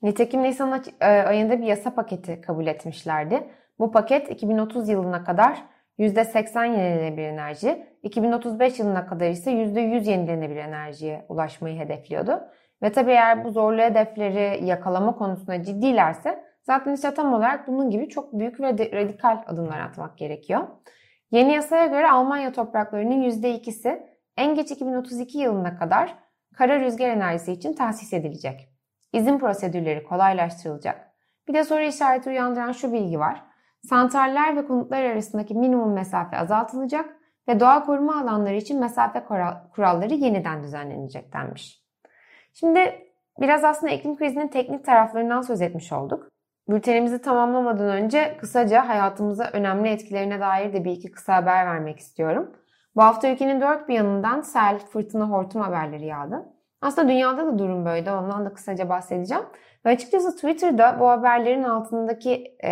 Nitekim 0.01 0.43
Nisan 0.43 0.83
e, 1.01 1.05
ayında 1.05 1.61
bir 1.61 1.65
yasa 1.65 1.95
paketi 1.95 2.41
kabul 2.41 2.67
etmişlerdi. 2.67 3.47
Bu 3.79 3.91
paket 3.91 4.31
2030 4.31 4.89
yılına 4.89 5.23
kadar 5.23 5.63
%80 5.99 6.65
yenilenebilir 6.65 7.27
enerji, 7.27 7.87
2035 8.03 8.79
yılına 8.79 9.07
kadar 9.07 9.29
ise 9.29 9.51
%100 9.51 10.09
yenilenebilir 10.09 10.59
enerjiye 10.59 11.25
ulaşmayı 11.29 11.79
hedefliyordu. 11.79 12.41
Ve 12.83 12.91
tabii 12.91 13.11
eğer 13.11 13.43
bu 13.43 13.51
zorlu 13.51 13.81
hedefleri 13.81 14.65
yakalama 14.65 15.15
konusunda 15.15 15.63
ciddilerse 15.63 16.43
zaten 16.67 16.93
işte 16.93 17.13
tam 17.13 17.33
olarak 17.33 17.67
bunun 17.67 17.89
gibi 17.89 18.09
çok 18.09 18.33
büyük 18.33 18.59
ve 18.59 18.69
radikal 18.71 19.43
adımlar 19.47 19.79
atmak 19.79 20.17
gerekiyor. 20.17 20.67
Yeni 21.31 21.53
yasaya 21.53 21.85
göre 21.85 22.11
Almanya 22.11 22.51
topraklarının 22.51 23.21
%2'si 23.21 24.07
en 24.37 24.55
geç 24.55 24.71
2032 24.71 25.37
yılına 25.37 25.79
kadar 25.79 26.15
kara 26.55 26.79
rüzgar 26.79 27.09
enerjisi 27.09 27.51
için 27.51 27.73
tahsis 27.73 28.13
edilecek. 28.13 28.69
İzin 29.13 29.39
prosedürleri 29.39 30.03
kolaylaştırılacak. 30.03 31.11
Bir 31.47 31.53
de 31.53 31.63
soru 31.63 31.81
işareti 31.81 32.29
uyandıran 32.29 32.71
şu 32.71 32.93
bilgi 32.93 33.19
var. 33.19 33.43
Santraller 33.89 34.55
ve 34.55 34.67
konutlar 34.67 35.03
arasındaki 35.03 35.55
minimum 35.55 35.93
mesafe 35.93 36.37
azaltılacak 36.37 37.15
ve 37.47 37.59
doğa 37.59 37.85
koruma 37.85 38.21
alanları 38.21 38.55
için 38.55 38.79
mesafe 38.79 39.23
kuralları 39.75 40.13
yeniden 40.13 40.63
düzenlenecek 40.63 41.33
denmiş. 41.33 41.83
Şimdi 42.53 43.09
biraz 43.39 43.63
aslında 43.63 43.93
iklim 43.93 44.17
krizinin 44.17 44.47
teknik 44.47 44.85
taraflarından 44.85 45.41
söz 45.41 45.61
etmiş 45.61 45.91
olduk. 45.91 46.36
Bültenimizi 46.69 47.21
tamamlamadan 47.21 47.89
önce 47.89 48.37
kısaca 48.37 48.89
hayatımıza 48.89 49.49
önemli 49.53 49.89
etkilerine 49.89 50.39
dair 50.39 50.73
de 50.73 50.85
bir 50.85 50.91
iki 50.91 51.11
kısa 51.11 51.35
haber 51.35 51.65
vermek 51.65 51.99
istiyorum. 51.99 52.51
Bu 52.95 53.03
hafta 53.03 53.29
ülkenin 53.29 53.61
dört 53.61 53.89
bir 53.89 53.93
yanından 53.93 54.41
sel, 54.41 54.79
fırtına, 54.79 55.29
hortum 55.29 55.61
haberleri 55.61 56.05
yağdı. 56.05 56.45
Aslında 56.81 57.07
dünyada 57.07 57.45
da 57.45 57.59
durum 57.59 57.85
böyle. 57.85 58.11
Ondan 58.11 58.45
da 58.45 58.53
kısaca 58.53 58.89
bahsedeceğim. 58.89 59.43
Ve 59.85 59.89
açıkçası 59.89 60.35
Twitter'da 60.35 60.99
bu 60.99 61.09
haberlerin 61.09 61.63
altındaki 61.63 62.57
e, 62.63 62.71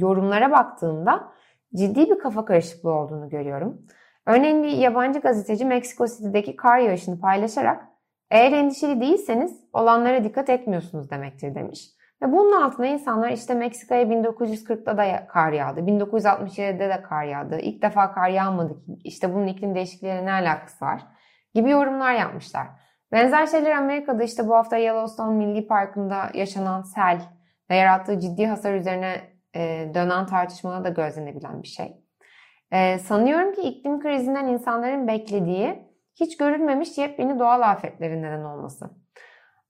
yorumlara 0.00 0.50
baktığımda 0.50 1.28
ciddi 1.74 2.10
bir 2.10 2.18
kafa 2.18 2.44
karışıklığı 2.44 2.92
olduğunu 2.92 3.28
görüyorum. 3.28 3.82
Örneğin 4.26 4.62
bir 4.62 4.68
yabancı 4.68 5.20
gazeteci 5.20 5.64
Meksiko 5.64 6.06
City'deki 6.06 6.56
kar 6.56 6.78
yağışını 6.78 7.20
paylaşarak 7.20 7.84
eğer 8.30 8.52
endişeli 8.52 9.00
değilseniz 9.00 9.60
olanlara 9.72 10.24
dikkat 10.24 10.50
etmiyorsunuz 10.50 11.10
demektir 11.10 11.54
demiş. 11.54 11.97
Ve 12.22 12.32
bunun 12.32 12.62
altında 12.62 12.86
insanlar 12.86 13.30
işte 13.30 13.54
Meksika'ya 13.54 14.02
1940'da 14.02 14.96
da 14.96 15.26
kar 15.26 15.52
yağdı, 15.52 15.80
1967'de 15.80 16.88
de 16.88 17.02
kar 17.02 17.24
yağdı, 17.24 17.58
ilk 17.58 17.82
defa 17.82 18.12
kar 18.12 18.28
yağmadı, 18.28 18.76
işte 19.04 19.34
bunun 19.34 19.46
iklim 19.46 19.74
değişikliğiyle 19.74 20.26
ne 20.26 20.32
alakası 20.32 20.84
var 20.84 21.02
gibi 21.54 21.70
yorumlar 21.70 22.14
yapmışlar. 22.14 22.66
Benzer 23.12 23.46
şeyler 23.46 23.70
Amerika'da 23.70 24.22
işte 24.22 24.48
bu 24.48 24.54
hafta 24.54 24.76
Yellowstone 24.76 25.36
Milli 25.36 25.66
Parkı'nda 25.66 26.30
yaşanan 26.34 26.82
sel 26.82 27.20
ve 27.70 27.76
yarattığı 27.76 28.20
ciddi 28.20 28.46
hasar 28.46 28.74
üzerine 28.74 29.20
e, 29.54 29.90
dönen 29.94 30.26
tartışmada 30.26 30.84
da 30.84 30.88
gözlenebilen 30.88 31.62
bir 31.62 31.68
şey. 31.68 31.96
E, 32.72 32.98
sanıyorum 32.98 33.52
ki 33.52 33.60
iklim 33.60 34.00
krizinden 34.00 34.46
insanların 34.46 35.08
beklediği 35.08 35.88
hiç 36.14 36.36
görülmemiş 36.36 36.98
yepyeni 36.98 37.38
doğal 37.38 37.60
afetlerin 37.60 38.22
neden 38.22 38.44
olması. 38.44 38.90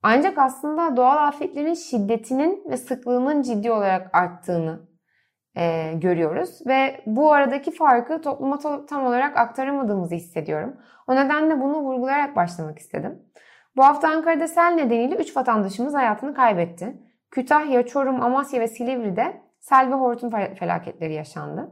Ancak 0.03 0.39
aslında 0.39 0.97
doğal 0.97 1.29
afetlerin 1.29 1.75
şiddetinin 1.75 2.65
ve 2.71 2.77
sıklığının 2.77 3.43
ciddi 3.43 3.71
olarak 3.71 4.17
arttığını 4.17 4.89
e, 5.57 5.93
görüyoruz 5.95 6.67
ve 6.67 7.01
bu 7.07 7.33
aradaki 7.33 7.71
farkı 7.71 8.23
topluma 8.23 8.59
tam 8.87 9.07
olarak 9.07 9.37
aktaramadığımızı 9.37 10.15
hissediyorum. 10.15 10.77
O 11.07 11.17
nedenle 11.17 11.61
bunu 11.61 11.81
vurgulayarak 11.81 12.37
başlamak 12.37 12.79
istedim. 12.79 13.23
Bu 13.77 13.85
hafta 13.85 14.09
Ankara'da 14.09 14.49
sel 14.49 14.73
nedeniyle 14.73 15.17
3 15.17 15.37
vatandaşımız 15.37 15.95
hayatını 15.95 16.35
kaybetti. 16.35 16.97
Kütahya, 17.31 17.87
Çorum, 17.87 18.23
Amasya 18.23 18.61
ve 18.61 18.69
Silivri'de 18.69 19.43
sel 19.61 19.89
ve 19.91 19.95
hortum 19.95 20.31
felaketleri 20.31 21.15
yaşandı. 21.15 21.71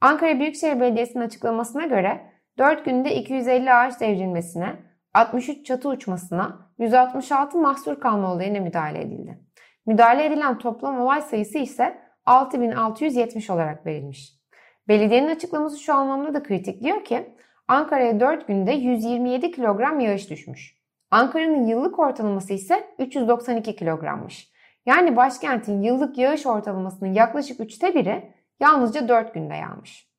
Ankara 0.00 0.38
Büyükşehir 0.38 0.80
Belediyesi'nin 0.80 1.24
açıklamasına 1.24 1.86
göre 1.86 2.32
4 2.58 2.84
günde 2.84 3.14
250 3.14 3.72
ağaç 3.72 4.00
devrilmesine, 4.00 4.76
63 5.14 5.66
çatı 5.66 5.88
uçmasına, 5.88 6.69
166 6.80 7.58
mahsur 7.58 8.00
kalma 8.00 8.32
olayına 8.32 8.60
müdahale 8.60 9.00
edildi. 9.00 9.38
Müdahale 9.86 10.24
edilen 10.24 10.58
toplam 10.58 11.00
olay 11.00 11.22
sayısı 11.22 11.58
ise 11.58 11.98
6670 12.26 13.50
olarak 13.50 13.86
verilmiş. 13.86 14.32
Belediyenin 14.88 15.28
açıklaması 15.28 15.78
şu 15.78 15.94
anlamda 15.94 16.34
da 16.34 16.42
kritik. 16.42 16.82
Diyor 16.82 17.04
ki 17.04 17.34
Ankara'ya 17.68 18.20
4 18.20 18.46
günde 18.46 18.72
127 18.72 19.50
kilogram 19.50 20.00
yağış 20.00 20.30
düşmüş. 20.30 20.80
Ankara'nın 21.10 21.66
yıllık 21.66 21.98
ortalaması 21.98 22.52
ise 22.52 22.94
392 22.98 23.76
kilogrammış. 23.76 24.50
Yani 24.86 25.16
başkentin 25.16 25.82
yıllık 25.82 26.18
yağış 26.18 26.46
ortalamasının 26.46 27.12
yaklaşık 27.12 27.60
üçte 27.60 27.94
biri 27.94 28.32
yalnızca 28.60 29.08
4 29.08 29.34
günde 29.34 29.54
yağmış. 29.54 30.10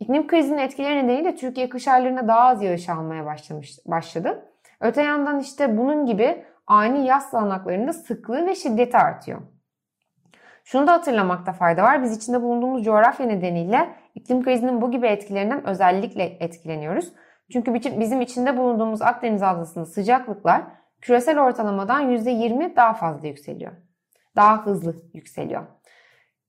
İklim 0.00 0.26
krizinin 0.26 0.58
etkileri 0.58 1.06
nedeniyle 1.06 1.36
Türkiye 1.36 1.68
kış 1.68 1.88
aylarında 1.88 2.28
daha 2.28 2.40
az 2.40 2.62
yağış 2.62 2.88
almaya 2.88 3.26
başlamış, 3.26 3.78
başladı. 3.86 4.51
Öte 4.82 5.02
yandan 5.02 5.40
işte 5.40 5.78
bunun 5.78 6.06
gibi 6.06 6.44
ani 6.66 7.06
yaz 7.06 7.30
sağanaklarında 7.30 7.92
sıklığı 7.92 8.46
ve 8.46 8.54
şiddeti 8.54 8.96
artıyor. 8.96 9.40
Şunu 10.64 10.86
da 10.86 10.92
hatırlamakta 10.92 11.52
fayda 11.52 11.82
var. 11.82 12.02
Biz 12.02 12.16
içinde 12.16 12.42
bulunduğumuz 12.42 12.84
coğrafya 12.84 13.26
nedeniyle 13.26 13.96
iklim 14.14 14.42
krizinin 14.42 14.80
bu 14.80 14.90
gibi 14.90 15.06
etkilerinden 15.06 15.66
özellikle 15.66 16.24
etkileniyoruz. 16.24 17.12
Çünkü 17.52 17.74
bizim 17.74 18.20
içinde 18.20 18.56
bulunduğumuz 18.56 19.02
Akdeniz 19.02 19.42
adasında 19.42 19.86
sıcaklıklar 19.86 20.62
küresel 21.00 21.40
ortalamadan 21.40 22.10
%20 22.10 22.76
daha 22.76 22.94
fazla 22.94 23.28
yükseliyor. 23.28 23.72
Daha 24.36 24.66
hızlı 24.66 24.94
yükseliyor. 25.14 25.62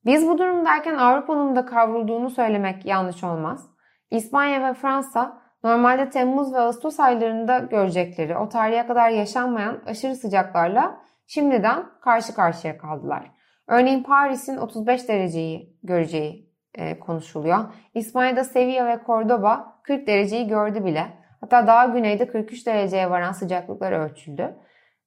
Biz 0.06 0.28
bu 0.28 0.38
durumdayken 0.38 0.96
Avrupa'nın 0.96 1.56
da 1.56 1.66
kavrulduğunu 1.66 2.30
söylemek 2.30 2.86
yanlış 2.86 3.24
olmaz. 3.24 3.70
İspanya 4.12 4.64
ve 4.64 4.74
Fransa 4.74 5.43
normalde 5.64 6.10
Temmuz 6.10 6.54
ve 6.54 6.60
Ağustos 6.60 7.00
aylarında 7.00 7.60
görecekleri 7.60 8.38
o 8.38 8.50
tarihe 8.50 8.88
kadar 8.88 9.10
yaşanmayan 9.10 9.82
aşırı 9.86 10.16
sıcaklarla 10.16 11.00
şimdiden 11.28 11.86
karşı 12.02 12.34
karşıya 12.34 12.78
kaldılar. 12.78 13.32
Örneğin 13.68 14.04
Paris'in 14.04 14.58
35 14.58 15.08
dereceyi 15.08 15.78
göreceği 15.84 16.54
e, 16.76 17.00
konuşuluyor. 17.00 17.60
İspanya'da 17.94 18.44
Sevilla 18.44 18.88
ve 18.88 19.00
Cordoba 19.06 19.80
40 19.84 20.08
dereceyi 20.08 20.48
gördü 20.48 20.86
bile. 20.86 21.24
Hatta 21.42 21.68
daha 21.68 21.86
güneyde 21.86 22.28
43 22.28 22.68
dereceye 22.68 23.10
varan 23.10 23.32
sıcaklıklar 23.32 23.92
ölçüldü. 23.92 24.56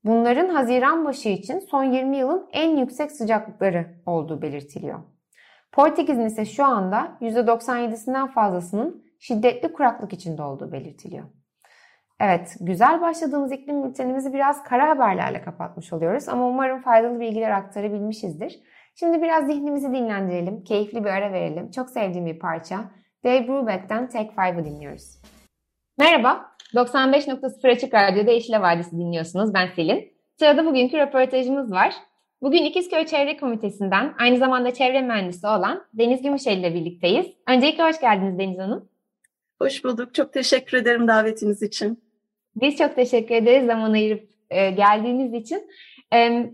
Bunların 0.05 0.49
Haziran 0.49 1.05
başı 1.05 1.29
için 1.29 1.59
son 1.59 1.85
20 1.85 2.17
yılın 2.17 2.49
en 2.53 2.77
yüksek 2.77 3.13
sıcaklıkları 3.13 3.87
olduğu 4.07 4.43
belirtiliyor. 4.43 4.99
Portekiz'in 5.73 6.27
ise 6.27 6.45
şu 6.45 6.65
anda 6.65 7.19
%97'sinden 7.21 8.29
fazlasının 8.29 9.06
şiddetli 9.21 9.73
kuraklık 9.73 10.13
içinde 10.13 10.43
olduğu 10.43 10.73
belirtiliyor. 10.73 11.25
Evet, 12.21 12.57
güzel 12.61 13.01
başladığımız 13.01 13.53
iklim 13.53 13.85
bültenimizi 13.85 14.33
biraz 14.33 14.65
kara 14.65 14.89
haberlerle 14.89 15.43
kapatmış 15.43 15.93
oluyoruz 15.93 16.29
ama 16.29 16.49
umarım 16.49 16.83
faydalı 16.83 17.21
bilgiler 17.21 17.51
aktarabilmişizdir. 17.51 18.61
Şimdi 18.95 19.23
biraz 19.23 19.47
zihnimizi 19.47 19.93
dinlendirelim, 19.93 20.65
keyifli 20.65 21.05
bir 21.05 21.11
ara 21.11 21.33
verelim. 21.33 21.71
Çok 21.71 21.91
sevdiğim 21.91 22.27
bir 22.27 22.39
parça. 22.39 22.85
Dave 23.25 23.49
Brubeck'ten 23.49 24.09
Take 24.09 24.31
Five'ı 24.31 24.65
dinliyoruz. 24.65 25.23
Merhaba, 25.99 26.47
95.0 26.75 27.73
Açık 27.73 27.95
Radyo'da 27.95 28.31
Yeşile 28.31 28.61
Vadisi 28.61 28.91
dinliyorsunuz. 28.91 29.55
Ben 29.55 29.67
Selin. 29.77 30.13
Sırada 30.39 30.67
bugünkü 30.67 30.99
röportajımız 30.99 31.73
var. 31.73 31.95
Bugün 32.43 32.63
İkizköy 32.63 33.07
Çevre 33.07 33.37
Komitesi'nden 33.37 34.15
aynı 34.19 34.37
zamanda 34.37 34.75
çevre 34.75 35.03
mühendisi 35.03 35.47
olan 35.47 35.85
Deniz 35.93 36.23
Gümüşel 36.23 36.59
ile 36.59 36.75
birlikteyiz. 36.75 37.27
Öncelikle 37.49 37.85
hoş 37.85 38.01
geldiniz 38.01 38.39
Deniz 38.39 38.59
Hanım. 38.59 38.89
Hoş 39.61 39.85
bulduk. 39.85 40.15
Çok 40.15 40.33
teşekkür 40.33 40.79
ederim 40.79 41.09
davetiniz 41.09 41.63
için. 41.63 42.03
Biz 42.57 42.77
çok 42.77 42.97
teşekkür 42.97 43.35
ederiz 43.35 43.67
zaman 43.67 43.93
ayırıp 43.93 44.29
e, 44.51 44.71
geldiğiniz 44.71 45.35
için. 45.35 45.71
E, 46.15 46.51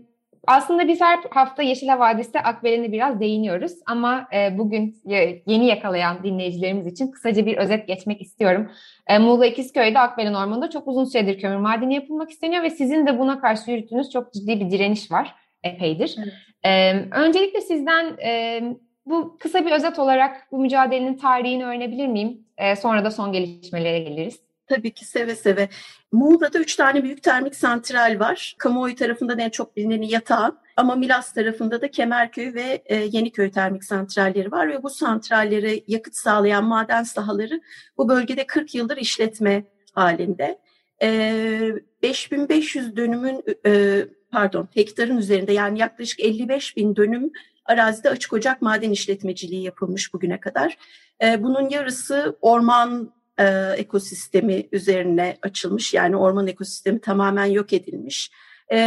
aslında 0.47 0.87
biz 0.87 1.01
her 1.01 1.19
hafta 1.31 1.63
Yeşil 1.63 1.87
Vadisi 1.87 2.39
Akbelen'e 2.39 2.91
biraz 2.91 3.19
değiniyoruz 3.19 3.71
ama 3.85 4.27
e, 4.33 4.57
bugün 4.57 5.01
yeni 5.45 5.65
yakalayan 5.65 6.23
dinleyicilerimiz 6.23 6.87
için 6.87 7.11
kısaca 7.11 7.45
bir 7.45 7.57
özet 7.57 7.87
geçmek 7.87 8.21
istiyorum. 8.21 8.71
E, 9.07 9.17
Muğla 9.17 9.45
İkizköy'de 9.45 9.99
Akbelen 9.99 10.33
Ormanı'nda 10.33 10.69
çok 10.69 10.87
uzun 10.87 11.05
süredir 11.05 11.39
kömür 11.39 11.57
madeni 11.57 11.95
yapılmak 11.95 12.31
isteniyor 12.31 12.63
ve 12.63 12.69
sizin 12.69 13.07
de 13.07 13.19
buna 13.19 13.41
karşı 13.41 13.71
yürüttüğünüz 13.71 14.09
çok 14.09 14.33
ciddi 14.33 14.59
bir 14.59 14.71
direniş 14.71 15.11
var 15.11 15.35
epeydir. 15.63 16.15
Evet. 16.17 16.33
E, 16.63 16.93
öncelikle 17.11 17.61
sizden 17.61 18.17
e, 18.17 18.61
bu 19.05 19.37
kısa 19.39 19.65
bir 19.65 19.71
özet 19.71 19.99
olarak 19.99 20.47
bu 20.51 20.59
mücadelenin 20.59 21.17
tarihini 21.17 21.65
öğrenebilir 21.65 22.07
miyim? 22.07 22.42
E, 22.57 22.75
sonra 22.75 23.05
da 23.05 23.11
son 23.11 23.31
gelişmelere 23.31 23.99
geliriz. 23.99 24.39
Tabii 24.67 24.93
ki 24.93 25.05
seve 25.05 25.35
seve. 25.35 25.69
Muğla'da 26.11 26.59
üç 26.59 26.75
tane 26.75 27.03
büyük 27.03 27.23
termik 27.23 27.55
santral 27.55 28.19
var. 28.19 28.55
Kamuoyu 28.57 28.95
tarafından 28.95 29.39
en 29.39 29.49
çok 29.49 29.77
bilineni 29.77 30.11
Yatağan 30.11 30.59
ama 30.77 30.95
Milas 30.95 31.33
tarafında 31.33 31.81
da 31.81 31.91
Kemerköy 31.91 32.53
ve 32.53 32.83
e, 32.85 32.95
Yeniköy 32.95 33.51
termik 33.51 33.83
santralleri 33.83 34.51
var 34.51 34.67
ve 34.67 34.83
bu 34.83 34.89
santrallere 34.89 35.81
yakıt 35.87 36.15
sağlayan 36.15 36.63
maden 36.63 37.03
sahaları 37.03 37.61
bu 37.97 38.09
bölgede 38.09 38.47
40 38.47 38.75
yıldır 38.75 38.97
işletme 38.97 39.63
halinde. 39.93 40.59
E, 41.01 41.71
5500 42.01 42.95
dönümün 42.95 43.43
e, 43.65 44.01
pardon 44.31 44.67
hektarın 44.73 45.17
üzerinde 45.17 45.53
yani 45.53 45.79
yaklaşık 45.79 46.19
55 46.19 46.77
bin 46.77 46.95
dönüm 46.95 47.31
arazide 47.65 48.09
açık 48.09 48.33
ocak 48.33 48.61
maden 48.61 48.91
işletmeciliği 48.91 49.63
yapılmış 49.63 50.13
bugüne 50.13 50.39
kadar. 50.39 50.77
E, 51.23 51.43
bunun 51.43 51.69
yarısı 51.69 52.37
orman 52.41 53.13
e, 53.39 53.45
ekosistemi 53.77 54.67
üzerine 54.71 55.37
açılmış. 55.41 55.93
Yani 55.93 56.15
orman 56.15 56.47
ekosistemi 56.47 57.01
tamamen 57.01 57.45
yok 57.45 57.73
edilmiş. 57.73 58.31
E, 58.71 58.77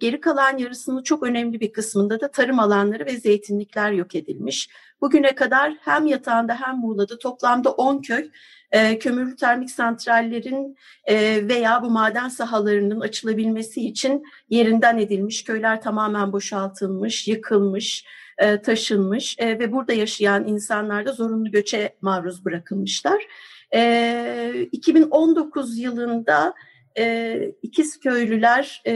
geri 0.00 0.20
kalan 0.20 0.58
yarısının 0.58 1.02
çok 1.02 1.22
önemli 1.22 1.60
bir 1.60 1.72
kısmında 1.72 2.20
da 2.20 2.30
tarım 2.30 2.58
alanları 2.58 3.06
ve 3.06 3.16
zeytinlikler 3.16 3.92
yok 3.92 4.14
edilmiş. 4.14 4.68
Bugüne 5.02 5.34
kadar 5.34 5.74
hem 5.80 6.06
yatağında 6.06 6.54
hem 6.60 6.76
Muğla'da 6.76 7.18
toplamda 7.18 7.70
10 7.70 8.02
köy 8.02 8.30
e, 8.70 8.98
kömürlü 8.98 9.36
termik 9.36 9.70
santrallerin 9.70 10.76
e, 11.04 11.48
veya 11.48 11.82
bu 11.82 11.90
maden 11.90 12.28
sahalarının 12.28 13.00
açılabilmesi 13.00 13.86
için 13.86 14.22
yerinden 14.50 14.98
edilmiş. 14.98 15.44
Köyler 15.44 15.82
tamamen 15.82 16.32
boşaltılmış, 16.32 17.28
yıkılmış, 17.28 18.04
e, 18.38 18.62
taşınmış 18.62 19.36
e, 19.38 19.58
ve 19.58 19.72
burada 19.72 19.92
yaşayan 19.92 20.46
insanlar 20.46 21.06
da 21.06 21.12
zorunlu 21.12 21.50
göçe 21.50 21.96
maruz 22.00 22.44
bırakılmışlar. 22.44 23.26
E, 23.74 24.66
2019 24.72 25.78
yılında 25.78 26.54
e, 26.98 27.38
İkizköylüler 27.62 28.82
e, 28.86 28.94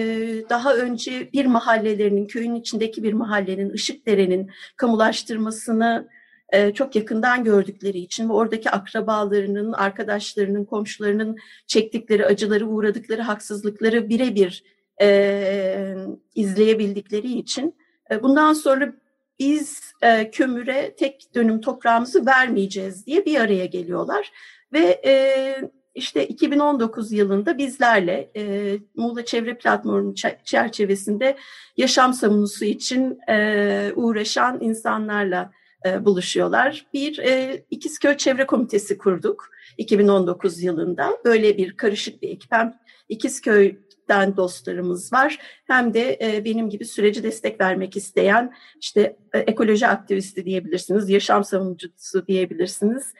daha 0.50 0.74
önce 0.74 1.32
bir 1.32 1.46
mahallelerinin, 1.46 2.26
köyün 2.26 2.54
içindeki 2.54 3.02
bir 3.02 3.12
mahallenin, 3.12 3.70
Işıkdere'nin 3.70 4.50
kamulaştırmasını 4.76 6.08
e, 6.52 6.74
çok 6.74 6.96
yakından 6.96 7.44
gördükleri 7.44 7.98
için 7.98 8.28
ve 8.28 8.32
oradaki 8.32 8.70
akrabalarının, 8.70 9.72
arkadaşlarının, 9.72 10.64
komşularının 10.64 11.36
çektikleri 11.66 12.26
acıları, 12.26 12.66
uğradıkları 12.66 13.22
haksızlıkları 13.22 14.08
birebir 14.08 14.64
e, 15.00 15.94
izleyebildikleri 16.34 17.32
için 17.38 17.74
e, 18.10 18.22
bundan 18.22 18.52
sonra 18.52 18.92
biz 19.38 19.92
e, 20.02 20.30
kömüre 20.30 20.94
tek 20.96 21.34
dönüm 21.34 21.60
toprağımızı 21.60 22.26
vermeyeceğiz 22.26 23.06
diye 23.06 23.24
bir 23.24 23.40
araya 23.40 23.66
geliyorlar. 23.66 24.32
Ve 24.72 25.00
e, 25.04 25.54
işte 25.96 26.26
2019 26.28 27.12
yılında 27.12 27.58
bizlerle 27.58 28.30
e, 28.36 28.74
Muğla 28.96 29.24
Çevre 29.24 29.58
Platformu 29.58 30.14
çerçevesinde 30.44 31.36
yaşam 31.76 32.14
savunusu 32.14 32.64
için 32.64 33.18
e, 33.28 33.92
uğraşan 33.96 34.58
insanlarla 34.60 35.52
e, 35.86 36.04
buluşuyorlar. 36.04 36.86
Bir 36.94 37.18
e, 37.18 37.64
İkizköy 37.70 38.16
Çevre 38.16 38.46
Komitesi 38.46 38.98
kurduk 38.98 39.50
2019 39.78 40.62
yılında. 40.62 41.18
Böyle 41.24 41.56
bir 41.56 41.76
karışık 41.76 42.22
bir 42.22 42.28
ekip 42.28 42.52
hem 42.52 42.74
İkizköy 43.08 43.76
den 44.08 44.36
dostlarımız 44.36 45.12
var. 45.12 45.38
Hem 45.66 45.94
de 45.94 46.18
e, 46.22 46.44
benim 46.44 46.70
gibi 46.70 46.84
süreci 46.84 47.22
destek 47.22 47.60
vermek 47.60 47.96
isteyen 47.96 48.54
işte 48.80 49.16
e, 49.32 49.38
ekoloji 49.38 49.86
aktivisti 49.86 50.44
diyebilirsiniz, 50.44 51.10
yaşam 51.10 51.44
savunucusu 51.44 52.26
diyebilirsiniz. 52.26 53.14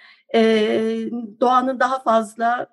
Doğanın 1.41 1.81
daha 1.81 2.03
fazla 2.03 2.67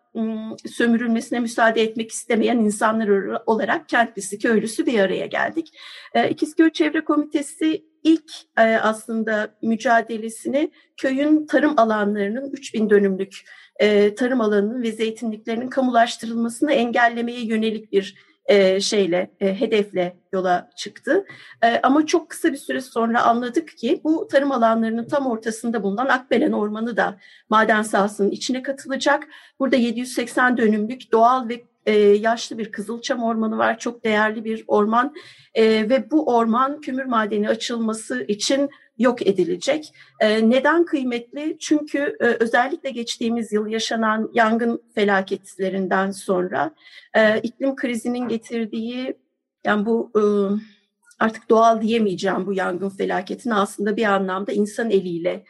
sömürülmesine 0.66 1.40
müsaade 1.40 1.82
etmek 1.82 2.12
istemeyen 2.12 2.58
insanlar 2.58 3.08
olarak 3.46 3.90
kentlisi, 3.90 4.40
köylüsü 4.40 4.86
bir 4.86 5.00
araya 5.00 5.26
geldik. 5.26 5.78
E, 6.14 6.30
İkizköy 6.30 6.70
Çevre 6.72 7.04
Komitesi 7.04 7.86
ilk 8.04 8.32
aslında 8.82 9.56
mücadelesini 9.62 10.72
köyün 10.98 11.46
tarım 11.46 11.74
alanlarının 11.78 12.52
3000 12.52 12.90
dönümlük 12.90 13.46
tarım 14.18 14.42
alanının 14.42 14.84
ve 14.84 14.92
zeytinliklerinin 14.92 15.70
kamulaştırılmasını 15.70 16.72
engellemeye 16.72 17.46
yönelik 17.46 17.92
bir 17.92 18.33
e, 18.46 18.80
şeyle, 18.80 19.32
e, 19.40 19.60
hedefle 19.60 20.18
yola 20.34 20.70
çıktı. 20.76 21.26
E, 21.64 21.80
ama 21.84 22.06
çok 22.06 22.30
kısa 22.30 22.52
bir 22.52 22.58
süre 22.58 22.82
sonra 22.82 23.24
anladık 23.24 23.78
ki 23.78 24.02
bu 24.04 24.28
tarım 24.28 24.52
alanlarının 24.52 25.08
tam 25.08 25.28
ortasında 25.28 25.84
bulunan 25.84 26.08
Akbelen 26.08 26.52
Ormanı 26.52 26.98
da 26.98 27.18
maden 27.50 27.82
sahasının 27.82 28.32
içine 28.32 28.64
katılacak. 28.64 29.28
Burada 29.60 29.76
780 29.76 30.58
dönümlük 30.58 31.12
doğal 31.12 31.50
ve 31.50 31.64
e, 31.86 31.94
yaşlı 32.00 32.58
bir 32.58 32.72
kızılçam 32.72 33.24
ormanı 33.24 33.58
var. 33.58 33.80
Çok 33.80 34.04
değerli 34.04 34.46
bir 34.46 34.64
orman 34.68 35.16
e, 35.54 35.90
ve 35.90 36.12
bu 36.12 36.36
orman 36.36 36.82
kömür 36.82 37.06
madeni 37.06 37.50
açılması 37.50 38.24
için 38.28 38.70
yok 38.98 39.28
edilecek. 39.28 39.94
E, 40.20 40.50
neden 40.50 40.86
kıymetli? 40.86 41.58
Çünkü 41.60 42.18
e, 42.20 42.26
özellikle 42.26 42.90
geçtiğimiz 42.90 43.54
yıl 43.54 43.68
yaşanan 43.68 44.32
yangın 44.34 44.82
felaketlerinden 44.96 46.12
sonra 46.12 46.76
e, 47.14 47.40
iklim 47.40 47.76
krizinin 47.76 48.28
getirdiği 48.28 49.18
yani 49.66 49.86
bu 49.86 50.12
e, 50.16 50.24
artık 51.20 51.50
doğal 51.50 51.82
diyemeyeceğim 51.82 52.46
bu 52.46 52.54
yangın 52.54 52.90
felaketini 52.90 53.54
aslında 53.54 53.98
bir 53.98 54.06
anlamda 54.06 54.52
insan 54.52 54.92
eliyle 54.92 55.46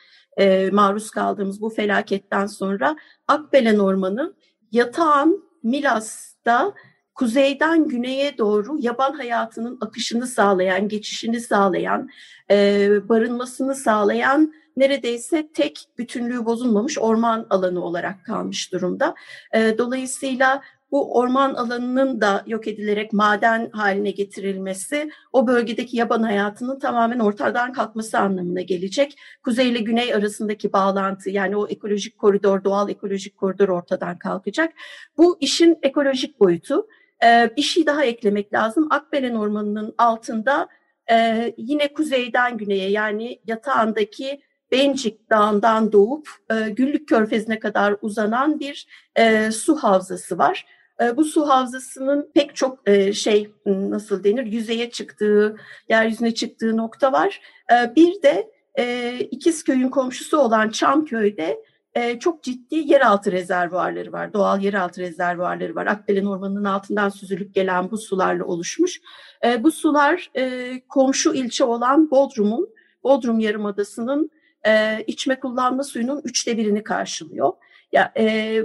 maruz 0.72 1.12
kaldığımız 1.12 1.62
bu 1.62 1.70
felaketten 1.70 2.46
sonra 2.46 2.96
Akbelen 3.28 3.80
Ormanı 3.80 4.34
yatağın 4.72 5.44
Milas'ta 5.64 6.74
kuzeyden 7.16 7.88
güneye 7.88 8.38
doğru 8.38 8.78
yaban 8.80 9.14
hayatının 9.14 9.78
akışını 9.82 10.28
sağlayan, 10.28 10.88
geçişini 10.88 11.40
sağlayan, 11.40 12.10
e, 12.52 12.90
barınmasını 13.10 13.76
sağlayan 13.76 14.54
neredeyse 14.78 15.50
tek 15.54 15.86
bütünlüğü 15.98 16.46
bozulmamış 16.46 16.98
orman 16.98 17.48
alanı 17.50 17.84
olarak 17.84 18.26
kalmış 18.26 18.72
durumda. 18.74 19.16
E, 19.54 19.78
dolayısıyla 19.78 20.62
bu 20.94 21.18
orman 21.18 21.54
alanının 21.54 22.22
da 22.22 22.44
yok 22.48 22.68
edilerek 22.68 23.14
maden 23.14 23.70
haline 23.74 24.12
getirilmesi 24.12 25.10
o 25.32 25.48
bölgedeki 25.48 25.98
yaban 25.98 26.24
hayatının 26.24 26.80
tamamen 26.80 27.20
ortadan 27.20 27.74
kalkması 27.74 28.20
anlamına 28.20 28.62
gelecek. 28.62 29.16
Kuzey 29.44 29.70
ile 29.70 29.80
güney 29.80 30.14
arasındaki 30.14 30.74
bağlantı 30.74 31.30
yani 31.30 31.58
o 31.58 31.68
ekolojik 31.68 32.18
koridor, 32.18 32.64
doğal 32.64 32.90
ekolojik 32.90 33.38
koridor 33.38 33.70
ortadan 33.70 34.18
kalkacak. 34.18 34.74
Bu 35.18 35.38
işin 35.40 35.80
ekolojik 35.84 36.40
boyutu. 36.40 36.88
Ee, 37.24 37.50
bir 37.58 37.62
şey 37.62 37.86
daha 37.86 38.06
eklemek 38.06 38.54
lazım. 38.54 38.88
Akbelen 38.92 39.36
Ormanı'nın 39.36 39.96
altında 39.98 40.68
e, 41.12 41.54
yine 41.58 41.94
kuzeyden 41.94 42.58
güneye 42.58 42.90
yani 42.90 43.40
yatağındaki 43.48 44.42
Bencik 44.72 45.30
Dağı'ndan 45.30 45.92
doğup 45.92 46.30
e, 46.52 46.70
Güllük 46.70 47.08
Körfezi'ne 47.08 47.60
kadar 47.60 47.96
uzanan 48.02 48.60
bir 48.60 48.88
e, 49.16 49.52
su 49.52 49.76
havzası 49.76 50.38
var. 50.38 50.66
E, 51.02 51.18
bu 51.18 51.26
su 51.26 51.48
havzasının 51.50 52.32
pek 52.34 52.56
çok 52.56 52.90
e, 52.90 53.14
şey 53.14 53.52
nasıl 53.66 54.24
denir 54.24 54.46
yüzeye 54.46 54.90
çıktığı, 54.90 55.56
yeryüzüne 55.90 56.34
çıktığı 56.34 56.78
nokta 56.78 57.12
var. 57.12 57.42
E, 57.72 57.96
bir 57.96 58.22
de 58.22 58.52
e, 58.80 59.18
İkizköy'ün 59.32 59.90
komşusu 59.90 60.38
olan 60.38 60.70
Çamköy'de 60.70 61.64
e, 61.96 62.20
çok 62.20 62.44
ciddi 62.44 62.76
yeraltı 62.76 63.32
rezervuarları 63.32 64.12
var. 64.12 64.34
Doğal 64.34 64.62
yeraltı 64.62 65.02
rezervuarları 65.02 65.76
var. 65.76 65.86
Akbelen 65.86 66.26
Ormanı'nın 66.26 66.64
altından 66.64 67.10
süzülüp 67.10 67.56
gelen 67.56 67.92
bu 67.92 67.98
sularla 67.98 68.46
oluşmuş. 68.46 69.02
E, 69.46 69.64
bu 69.64 69.72
sular 69.72 70.32
e, 70.36 70.72
komşu 70.90 71.34
ilçe 71.34 71.64
olan 71.64 72.12
Bodrum'un, 72.12 72.70
Bodrum 73.04 73.40
Yarımadası'nın 73.40 74.30
e, 74.68 75.04
içme 75.08 75.40
kullanma 75.40 75.84
suyunun 75.84 76.22
üçte 76.24 76.58
birini 76.58 76.84
karşılıyor. 76.84 77.54
Ya 77.92 78.14
e, 78.18 78.60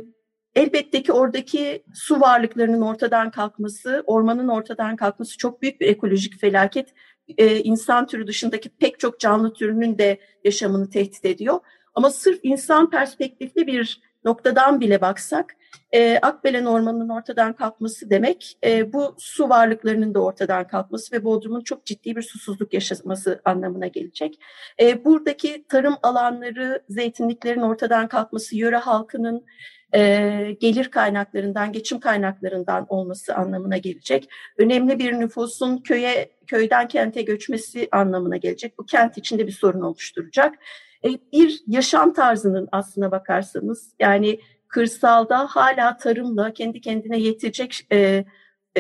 Elbette 0.54 1.02
ki 1.02 1.12
oradaki 1.12 1.84
su 1.94 2.20
varlıklarının 2.20 2.80
ortadan 2.80 3.30
kalkması, 3.30 4.02
ormanın 4.06 4.48
ortadan 4.48 4.96
kalkması 4.96 5.38
çok 5.38 5.62
büyük 5.62 5.80
bir 5.80 5.86
ekolojik 5.86 6.40
felaket. 6.40 6.94
Ee, 7.38 7.58
insan 7.58 8.06
türü 8.06 8.26
dışındaki 8.26 8.68
pek 8.68 9.00
çok 9.00 9.20
canlı 9.20 9.52
türünün 9.52 9.98
de 9.98 10.18
yaşamını 10.44 10.90
tehdit 10.90 11.24
ediyor. 11.24 11.60
Ama 11.94 12.11
sırf 12.11 12.40
insan 12.42 12.90
perspektifli 12.90 13.66
bir 13.66 14.01
noktadan 14.24 14.81
bile 14.81 15.01
baksak, 15.01 15.57
e, 15.92 16.18
Akbelen 16.22 16.64
Ormanı'nın 16.64 17.09
ortadan 17.09 17.53
kalkması 17.53 18.11
demek, 18.11 18.59
e, 18.64 18.92
bu 18.92 19.14
su 19.18 19.48
varlıklarının 19.48 20.14
da 20.14 20.20
ortadan 20.20 20.66
kalkması 20.66 21.16
ve 21.16 21.24
Bodrum'un 21.24 21.61
çok 21.61 21.87
ciddi 21.87 22.16
bir 22.16 22.22
susuzluk 22.22 22.74
yaşaması 22.74 23.40
anlamına 23.44 23.87
gelecek. 23.87 24.40
E, 24.81 25.05
buradaki 25.05 25.64
tarım 25.68 25.96
alanları, 26.03 26.83
zeytinliklerin 26.88 27.61
ortadan 27.61 28.09
kalkması, 28.09 28.57
yöre 28.57 28.77
halkının 28.77 29.44
e, 29.94 30.01
gelir 30.61 30.90
kaynaklarından, 30.90 31.72
geçim 31.72 32.01
kaynaklarından 32.01 32.87
olması 32.88 33.35
anlamına 33.35 33.77
gelecek. 33.77 34.29
Önemli 34.59 34.98
bir 34.98 35.12
nüfusun 35.12 35.79
köye 35.79 36.31
köyden 36.46 36.88
kente 36.88 37.22
göçmesi 37.22 37.88
anlamına 37.92 38.37
gelecek. 38.37 38.79
Bu 38.79 38.87
kent 38.87 39.18
içinde 39.18 39.46
bir 39.46 39.53
sorun 39.53 39.81
oluşturacak. 39.81 40.55
E, 41.04 41.08
bir 41.32 41.62
yaşam 41.66 42.12
tarzının 42.12 42.68
aslına 42.72 43.11
bakarsanız 43.11 43.94
yani 44.00 44.40
kırsalda 44.68 45.46
hala 45.46 45.96
tarımla 45.96 46.52
kendi 46.52 46.80
kendine 46.80 47.18
yetecek 47.18 47.87
e, 47.92 48.24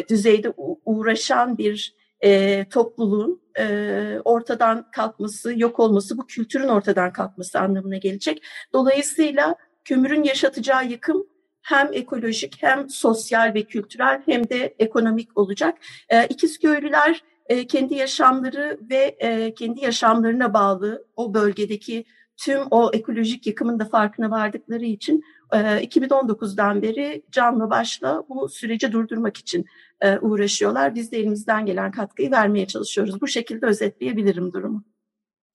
düzeyde 0.08 0.52
uğraşan 0.84 1.58
bir 1.58 1.94
e, 2.20 2.64
topluluğun 2.68 3.42
e, 3.58 4.18
ortadan 4.24 4.90
kalkması, 4.90 5.58
yok 5.58 5.80
olması, 5.80 6.18
bu 6.18 6.26
kültürün 6.26 6.68
ortadan 6.68 7.12
kalkması 7.12 7.60
anlamına 7.60 7.96
gelecek. 7.96 8.42
Dolayısıyla 8.72 9.54
kömürün 9.84 10.22
yaşatacağı 10.22 10.86
yıkım 10.86 11.26
hem 11.62 11.88
ekolojik 11.92 12.62
hem 12.62 12.88
sosyal 12.88 13.54
ve 13.54 13.62
kültürel 13.62 14.22
hem 14.26 14.48
de 14.48 14.74
ekonomik 14.78 15.38
olacak. 15.38 15.78
E, 16.08 16.26
İkizköylüler 16.26 17.22
e, 17.48 17.66
kendi 17.66 17.94
yaşamları 17.94 18.78
ve 18.90 19.16
e, 19.18 19.54
kendi 19.54 19.80
yaşamlarına 19.80 20.54
bağlı 20.54 21.06
o 21.16 21.34
bölgedeki 21.34 22.04
tüm 22.36 22.62
o 22.70 22.90
ekolojik 22.92 23.46
yıkımın 23.46 23.78
da 23.78 23.84
farkına 23.84 24.30
vardıkları 24.30 24.84
için 24.84 25.22
e, 25.52 25.56
2019'dan 25.56 26.82
beri 26.82 27.22
canlı 27.30 27.70
başla 27.70 28.24
bu 28.28 28.48
süreci 28.48 28.92
durdurmak 28.92 29.36
için 29.36 29.66
e, 30.00 30.18
uğraşıyorlar. 30.18 30.94
Biz 30.94 31.12
de 31.12 31.18
elimizden 31.18 31.66
gelen 31.66 31.90
katkıyı 31.90 32.30
vermeye 32.30 32.66
çalışıyoruz. 32.66 33.20
Bu 33.20 33.28
şekilde 33.28 33.66
özetleyebilirim 33.66 34.52
durumu. 34.52 34.84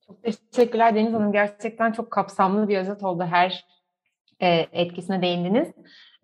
Çok 0.08 0.24
teşekkürler 0.52 0.96
Deniz 0.96 1.14
Hanım. 1.14 1.32
Gerçekten 1.32 1.92
çok 1.92 2.12
kapsamlı 2.12 2.68
bir 2.68 2.78
özet 2.78 3.04
oldu 3.04 3.24
her 3.24 3.66
e, 4.40 4.48
etkisine 4.72 5.22
değindiniz. 5.22 5.68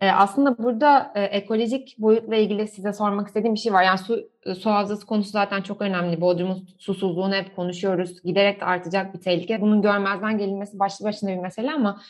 E, 0.01 0.11
aslında 0.11 0.57
burada 0.57 1.11
e, 1.15 1.23
ekolojik 1.23 1.95
boyutla 1.97 2.35
ilgili 2.35 2.67
size 2.67 2.93
sormak 2.93 3.27
istediğim 3.27 3.55
bir 3.55 3.59
şey 3.59 3.73
var. 3.73 3.83
Yani 3.83 3.97
su, 3.97 4.29
su 4.59 4.69
havzası 4.69 5.05
konusu 5.05 5.29
zaten 5.29 5.61
çok 5.61 5.81
önemli. 5.81 6.21
Bodrum'un 6.21 6.67
susuzluğunu 6.77 7.35
hep 7.35 7.55
konuşuyoruz. 7.55 8.21
Giderek 8.23 8.61
de 8.61 8.65
artacak 8.65 9.13
bir 9.13 9.19
tehlike. 9.19 9.61
Bunun 9.61 9.81
görmezden 9.81 10.37
gelinmesi 10.37 10.79
başlı 10.79 11.05
başına 11.05 11.29
bir 11.29 11.37
mesele 11.37 11.71
ama 11.71 12.01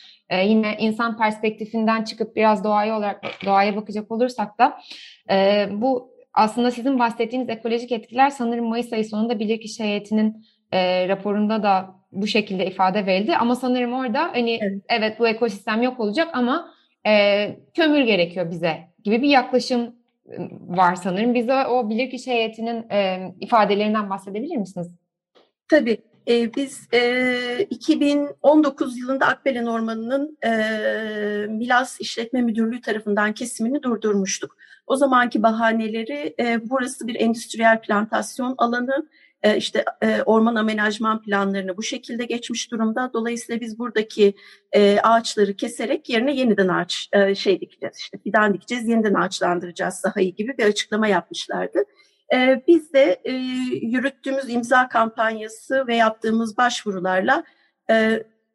yine 0.44 0.76
insan 0.78 1.18
perspektifinden 1.18 2.04
çıkıp 2.04 2.36
biraz 2.36 2.64
doğaya 2.64 2.98
olarak 2.98 3.24
doğaya 3.46 3.76
bakacak 3.76 4.10
olursak 4.10 4.58
da 4.58 4.78
bu 5.70 6.10
aslında 6.34 6.70
sizin 6.70 6.98
bahsettiğiniz 6.98 7.48
ekolojik 7.48 7.92
etkiler 7.92 8.30
sanırım 8.30 8.68
Mayıs 8.68 8.92
ayı 8.92 9.04
sonunda 9.04 9.38
bilirkişi 9.38 9.84
heyetinin 9.84 10.46
raporunda 11.08 11.62
da 11.62 11.94
bu 12.12 12.26
şekilde 12.26 12.66
ifade 12.66 13.06
verildi. 13.06 13.36
Ama 13.36 13.54
sanırım 13.54 13.92
orada 13.92 14.22
hani 14.32 14.58
evet, 14.62 14.82
evet 14.88 15.20
bu 15.20 15.28
ekosistem 15.28 15.82
yok 15.82 16.00
olacak 16.00 16.28
ama 16.32 16.70
e, 17.06 17.56
kömür 17.74 18.00
gerekiyor 18.00 18.50
bize 18.50 18.78
gibi 19.04 19.22
bir 19.22 19.28
yaklaşım 19.28 19.94
var 20.60 20.94
sanırım. 20.94 21.34
Bize 21.34 21.66
o 21.66 21.90
bilirkişi 21.90 22.30
heyetinin 22.30 22.90
e, 22.90 23.32
ifadelerinden 23.40 24.10
bahsedebilir 24.10 24.56
misiniz? 24.56 24.90
Tabii. 25.68 25.98
E, 26.28 26.54
biz 26.54 26.88
e, 26.94 27.66
2019 27.70 28.98
yılında 28.98 29.26
Akbelen 29.26 29.66
Ormanı'nın 29.66 30.38
e, 30.44 30.50
Milas 31.46 32.00
İşletme 32.00 32.42
Müdürlüğü 32.42 32.80
tarafından 32.80 33.32
kesimini 33.32 33.82
durdurmuştuk. 33.82 34.56
O 34.86 34.96
zamanki 34.96 35.42
bahaneleri 35.42 36.34
e, 36.40 36.70
burası 36.70 37.06
bir 37.06 37.14
endüstriyel 37.20 37.80
plantasyon 37.80 38.54
alanı, 38.58 39.08
e, 39.42 39.56
işte 39.56 39.84
e, 40.02 40.22
orman 40.22 40.54
amenajman 40.54 41.22
planlarını 41.22 41.76
bu 41.76 41.82
şekilde 41.82 42.24
geçmiş 42.24 42.70
durumda. 42.72 43.10
Dolayısıyla 43.14 43.60
biz 43.60 43.78
buradaki 43.78 44.34
e, 44.72 45.00
ağaçları 45.00 45.56
keserek 45.56 46.08
yerine 46.08 46.34
yeniden 46.36 46.68
ağaç 46.68 47.08
e, 47.12 47.34
şey 47.34 47.60
dikeceğiz 47.60 47.96
işte 47.98 48.18
fidan 48.18 48.54
dikeceğiz 48.54 48.88
yeniden 48.88 49.14
ağaçlandıracağız 49.14 49.94
sahayı 49.94 50.34
gibi 50.34 50.58
bir 50.58 50.64
açıklama 50.64 51.08
yapmışlardı. 51.08 51.78
Biz 52.68 52.92
de 52.92 53.20
yürüttüğümüz 53.82 54.50
imza 54.50 54.88
kampanyası 54.88 55.86
ve 55.86 55.96
yaptığımız 55.96 56.56
başvurularla 56.56 57.44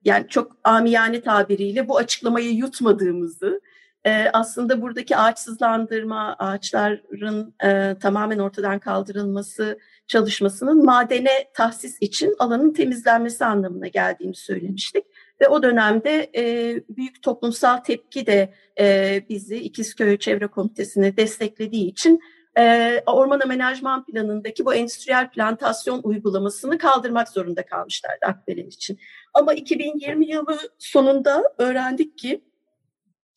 yani 0.06 0.28
çok 0.30 0.58
amiyane 0.63 1.21
tabiriyle 1.21 1.88
bu 1.88 1.98
açıklamayı 1.98 2.52
yutmadığımızı 2.52 3.62
e, 4.05 4.29
aslında 4.33 4.81
buradaki 4.81 5.17
ağaçsızlandırma, 5.17 6.35
ağaçların 6.39 7.53
e, 7.63 7.95
tamamen 7.99 8.39
ortadan 8.39 8.79
kaldırılması 8.79 9.79
çalışmasının 10.07 10.85
madene 10.85 11.51
tahsis 11.53 11.97
için 12.01 12.35
alanın 12.39 12.73
temizlenmesi 12.73 13.45
anlamına 13.45 13.87
geldiğini 13.87 14.35
söylemiştik. 14.35 15.05
Ve 15.41 15.47
o 15.47 15.63
dönemde 15.63 16.31
e, 16.35 16.43
büyük 16.89 17.21
toplumsal 17.21 17.77
tepki 17.77 18.25
de 18.25 18.53
e, 18.79 19.21
bizi 19.29 19.57
İkizköy 19.57 20.17
Çevre 20.17 20.47
Komitesi'ne 20.47 21.17
desteklediği 21.17 21.87
için 21.87 22.19
e, 22.57 23.03
orman 23.05 23.39
amenajman 23.39 24.05
planındaki 24.05 24.65
bu 24.65 24.73
endüstriyel 24.73 25.29
plantasyon 25.29 26.01
uygulamasını 26.03 26.77
kaldırmak 26.77 27.29
zorunda 27.29 27.65
kalmışlardı 27.65 28.25
Akbelen 28.25 28.67
için. 28.67 28.99
Ama 29.33 29.53
2020 29.53 30.31
yılı 30.31 30.59
sonunda 30.77 31.43
öğrendik 31.57 32.17
ki 32.17 32.41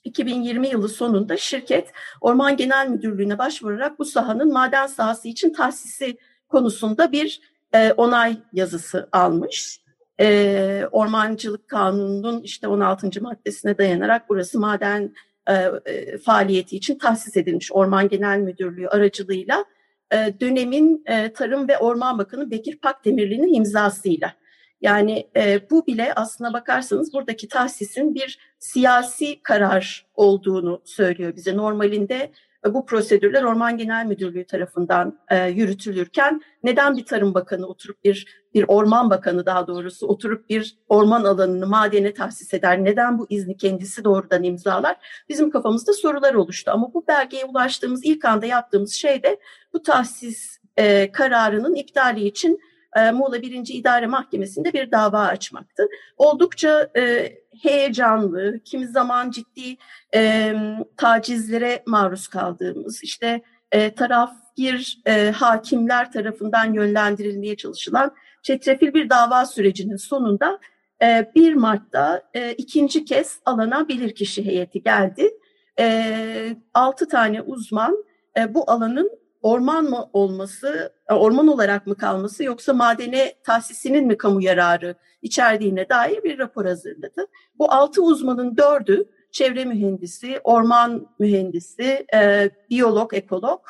2020 0.05 0.69
yılı 0.69 0.89
sonunda 0.89 1.37
şirket 1.37 1.93
Orman 2.21 2.57
Genel 2.57 2.89
Müdürlüğü'ne 2.89 3.39
başvurarak 3.39 3.99
bu 3.99 4.05
sahanın 4.05 4.53
maden 4.53 4.87
sahası 4.87 5.29
için 5.29 5.53
tahsisi 5.53 6.19
konusunda 6.49 7.13
bir 7.13 7.41
e, 7.75 7.93
onay 7.93 8.37
yazısı 8.53 9.09
almış. 9.13 9.81
E, 10.21 10.85
Ormancılık 10.93 11.69
Kanunu'nun 11.69 12.43
işte 12.43 12.69
16. 12.69 13.23
maddesine 13.23 13.79
dayanarak 13.79 14.29
burası 14.29 14.61
maden 14.61 15.15
e, 15.49 15.55
e, 15.87 16.19
faaliyeti 16.19 16.77
için 16.77 16.99
tahsis 16.99 17.37
edilmiş 17.37 17.73
Orman 17.73 18.09
Genel 18.09 18.39
Müdürlüğü 18.39 18.89
aracılığıyla 18.89 19.65
e, 20.13 20.35
dönemin 20.41 21.03
e, 21.07 21.33
Tarım 21.33 21.69
ve 21.69 21.79
Orman 21.79 22.19
Bakanı 22.19 22.51
Bekir 22.51 22.79
Pakdemirli'nin 22.79 23.55
imzasıyla. 23.55 24.35
Yani 24.81 25.29
e, 25.37 25.71
bu 25.71 25.87
bile 25.87 26.15
aslına 26.15 26.53
bakarsanız 26.53 27.13
buradaki 27.15 27.49
tahsisin 27.49 28.15
bir 28.15 28.39
siyasi 28.59 29.43
karar 29.43 30.07
olduğunu 30.15 30.83
söylüyor 30.85 31.37
bize. 31.37 31.57
Normalinde 31.57 32.33
e, 32.67 32.75
bu 32.75 32.87
prosedürler 32.87 33.43
Orman 33.43 33.77
Genel 33.77 34.07
Müdürlüğü 34.07 34.47
tarafından 34.47 35.19
e, 35.31 35.49
yürütülürken 35.49 36.41
neden 36.63 36.97
bir 36.97 37.05
Tarım 37.05 37.35
Bakanı 37.35 37.67
oturup 37.67 38.05
bir 38.05 38.39
bir 38.55 38.65
Orman 38.69 39.11
Bakanı 39.11 39.47
daha 39.47 39.67
doğrusu 39.67 40.07
oturup 40.07 40.49
bir 40.51 40.79
orman 40.89 41.25
alanını 41.25 41.67
madene 41.67 42.15
tahsis 42.15 42.55
eder? 42.55 42.85
Neden 42.85 43.19
bu 43.19 43.27
izni 43.31 43.57
kendisi 43.57 44.05
doğrudan 44.05 44.43
imzalar? 44.43 44.97
Bizim 45.29 45.51
kafamızda 45.51 45.93
sorular 45.93 46.35
oluştu 46.35 46.71
ama 46.75 46.95
bu 46.95 47.07
belgeye 47.09 47.45
ulaştığımız 47.45 48.01
ilk 48.05 48.25
anda 48.25 48.47
yaptığımız 48.47 48.93
şey 48.93 49.23
de 49.23 49.41
bu 49.73 49.83
tahsis 49.83 50.59
e, 50.77 51.13
kararının 51.13 51.75
iptali 51.75 52.27
için 52.27 52.61
e, 52.97 53.11
Muğla 53.11 53.43
1. 53.43 53.75
İdare 53.75 54.07
Mahkemesi'nde 54.07 54.73
bir 54.73 54.91
dava 54.91 55.21
açmaktı. 55.21 55.89
Oldukça 56.17 56.91
e, 56.97 57.33
heyecanlı, 57.63 58.61
kimi 58.65 58.87
zaman 58.87 59.31
ciddi 59.31 59.77
e, 60.15 60.55
tacizlere 60.97 61.83
maruz 61.87 62.29
kaldığımız, 62.29 63.05
işte 63.05 63.43
e, 63.73 63.95
tarafgir 63.95 64.99
e, 65.07 65.31
hakimler 65.31 66.13
tarafından 66.13 66.73
yönlendirilmeye 66.73 67.57
çalışılan 67.57 68.15
çetrefil 68.43 68.95
bir 68.95 69.11
dava 69.11 69.47
sürecinin 69.47 69.97
sonunda 69.97 70.59
e, 71.03 71.33
1 71.35 71.55
Mart'ta 71.55 72.23
e, 72.35 72.53
ikinci 72.53 73.05
kez 73.05 73.41
alana 73.45 73.89
bilirkişi 73.89 74.47
heyeti 74.47 74.83
geldi. 74.83 75.31
E, 75.79 76.57
6 76.75 77.09
tane 77.09 77.43
uzman 77.43 78.05
e, 78.39 78.55
bu 78.55 78.71
alanın 78.71 79.19
orman 79.43 79.85
mı 79.85 80.11
olması, 80.13 80.93
e, 81.11 81.15
orman 81.15 81.49
olarak 81.49 81.87
mı 81.87 81.95
kalması 81.95 82.45
yoksa 82.45 82.73
madene 82.73 83.35
tahsisinin 83.45 84.07
mi 84.07 84.17
kamu 84.17 84.43
yararı 84.43 84.95
içerdiğine 85.23 85.89
dair 85.89 86.25
bir 86.25 86.39
rapor 86.39 86.65
hazırladı. 86.67 87.27
Bu 87.59 87.73
altı 87.73 88.03
uzmanın 88.03 88.57
dördü 88.57 89.05
çevre 89.31 89.65
mühendisi, 89.65 90.41
orman 90.45 91.09
mühendisi, 91.19 92.07
e, 92.15 92.51
biyolog, 92.71 93.15
ekolog 93.15 93.61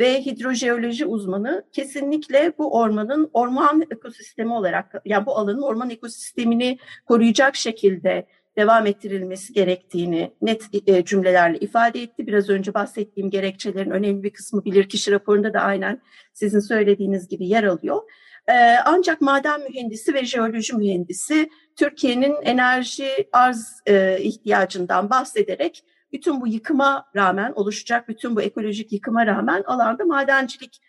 ve 0.00 0.26
hidrojeoloji 0.26 1.06
uzmanı 1.06 1.64
kesinlikle 1.72 2.52
bu 2.58 2.78
ormanın 2.78 3.30
orman 3.32 3.82
ekosistemi 3.90 4.52
olarak 4.52 5.02
yani 5.04 5.26
bu 5.26 5.38
alanın 5.38 5.62
orman 5.62 5.90
ekosistemini 5.90 6.78
koruyacak 7.06 7.56
şekilde 7.56 8.26
devam 8.60 8.86
ettirilmesi 8.86 9.52
gerektiğini 9.52 10.32
net 10.42 10.62
e, 10.86 11.04
cümlelerle 11.04 11.58
ifade 11.58 12.02
etti. 12.02 12.26
Biraz 12.26 12.48
önce 12.48 12.74
bahsettiğim 12.74 13.30
gerekçelerin 13.30 13.90
önemli 13.90 14.22
bir 14.22 14.32
kısmı 14.32 14.64
bilirkişi 14.64 15.12
raporunda 15.12 15.54
da 15.54 15.60
aynen 15.60 16.02
sizin 16.32 16.60
söylediğiniz 16.60 17.28
gibi 17.28 17.48
yer 17.48 17.64
alıyor. 17.64 18.02
E, 18.48 18.76
ancak 18.84 19.20
maden 19.20 19.60
mühendisi 19.60 20.14
ve 20.14 20.24
jeoloji 20.24 20.76
mühendisi 20.76 21.50
Türkiye'nin 21.76 22.34
enerji 22.42 23.28
arz 23.32 23.82
e, 23.86 24.18
ihtiyacından 24.20 25.10
bahsederek 25.10 25.84
bütün 26.12 26.40
bu 26.40 26.48
yıkıma 26.48 27.06
rağmen 27.16 27.52
oluşacak 27.52 28.08
bütün 28.08 28.36
bu 28.36 28.42
ekolojik 28.42 28.92
yıkıma 28.92 29.26
rağmen 29.26 29.62
alanda 29.62 30.04
madencilik 30.04 30.80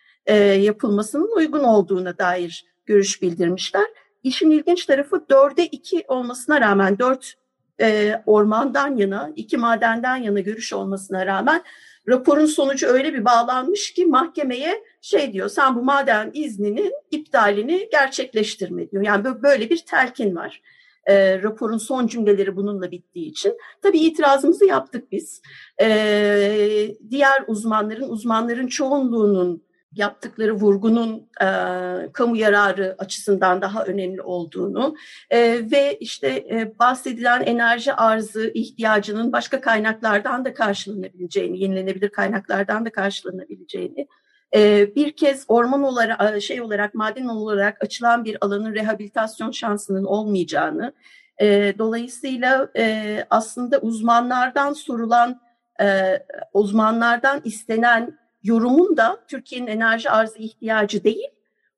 yapılmasının 0.58 1.36
uygun 1.36 1.64
olduğuna 1.64 2.18
dair 2.18 2.64
görüş 2.86 3.22
bildirmişler. 3.22 3.86
İşin 4.22 4.50
ilginç 4.50 4.86
tarafı 4.86 5.28
dörde 5.30 5.66
iki 5.66 6.04
olmasına 6.08 6.60
rağmen 6.60 6.98
dört 6.98 7.34
e, 7.80 8.22
ormandan 8.26 8.96
yana, 8.96 9.32
iki 9.36 9.56
madenden 9.56 10.16
yana 10.16 10.40
görüş 10.40 10.72
olmasına 10.72 11.26
rağmen 11.26 11.62
raporun 12.08 12.46
sonucu 12.46 12.86
öyle 12.86 13.14
bir 13.14 13.24
bağlanmış 13.24 13.92
ki 13.92 14.06
mahkemeye 14.06 14.84
şey 15.00 15.32
diyor 15.32 15.48
sen 15.48 15.76
bu 15.76 15.82
maden 15.82 16.30
izninin 16.34 16.92
iptalini 17.10 17.88
gerçekleştirme 17.92 18.90
diyor. 18.90 19.02
Yani 19.02 19.24
böyle 19.42 19.70
bir 19.70 19.78
telkin 19.78 20.36
var. 20.36 20.62
E, 21.06 21.42
raporun 21.42 21.78
son 21.78 22.06
cümleleri 22.06 22.56
bununla 22.56 22.90
bittiği 22.90 23.30
için. 23.30 23.58
Tabii 23.82 23.98
itirazımızı 23.98 24.64
yaptık 24.64 25.12
biz. 25.12 25.42
E, 25.80 25.88
diğer 27.10 27.44
uzmanların, 27.46 28.08
uzmanların 28.08 28.66
çoğunluğunun 28.66 29.62
yaptıkları 29.94 30.52
vurgunun 30.52 31.28
e, 31.40 31.46
kamu 32.12 32.36
yararı 32.36 32.96
açısından 32.98 33.62
daha 33.62 33.84
önemli 33.84 34.22
olduğunu 34.22 34.94
e, 35.30 35.40
ve 35.70 35.96
işte 36.00 36.28
e, 36.28 36.78
bahsedilen 36.78 37.42
enerji 37.42 37.92
arzı 37.92 38.50
ihtiyacının 38.54 39.32
başka 39.32 39.60
kaynaklardan 39.60 40.44
da 40.44 40.54
karşılanabileceğini, 40.54 41.62
yenilenebilir 41.62 42.08
kaynaklardan 42.08 42.86
da 42.86 42.92
karşılanabileceğini, 42.92 44.08
e, 44.54 44.94
bir 44.94 45.12
kez 45.12 45.44
orman 45.48 45.82
olarak 45.82 46.42
şey 46.42 46.60
olarak 46.60 46.94
maden 46.94 47.26
olarak 47.26 47.84
açılan 47.84 48.24
bir 48.24 48.38
alanın 48.40 48.74
rehabilitasyon 48.74 49.50
şansının 49.50 50.04
olmayacağını, 50.04 50.92
e, 51.40 51.74
dolayısıyla 51.78 52.68
e, 52.76 53.26
aslında 53.30 53.78
uzmanlardan 53.78 54.72
sorulan 54.72 55.40
e, 55.80 56.18
uzmanlardan 56.52 57.40
istenen 57.44 58.21
yorumun 58.42 58.96
da 58.96 59.24
Türkiye'nin 59.28 59.66
enerji 59.66 60.10
arzı 60.10 60.38
ihtiyacı 60.38 61.04
değil, 61.04 61.28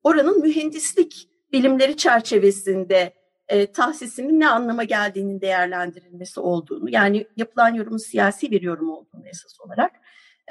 oranın 0.03 0.41
mühendislik 0.41 1.29
bilimleri 1.51 1.97
çerçevesinde 1.97 3.13
e, 3.47 3.71
tahsisinin 3.71 4.39
ne 4.39 4.49
anlama 4.49 4.83
geldiğinin 4.83 5.41
değerlendirilmesi 5.41 6.39
olduğunu, 6.39 6.89
yani 6.89 7.27
yapılan 7.37 7.73
yorumun 7.73 7.97
siyasi 7.97 8.51
bir 8.51 8.61
yorum 8.61 8.89
olduğunu 8.89 9.27
esas 9.27 9.61
olarak 9.61 9.91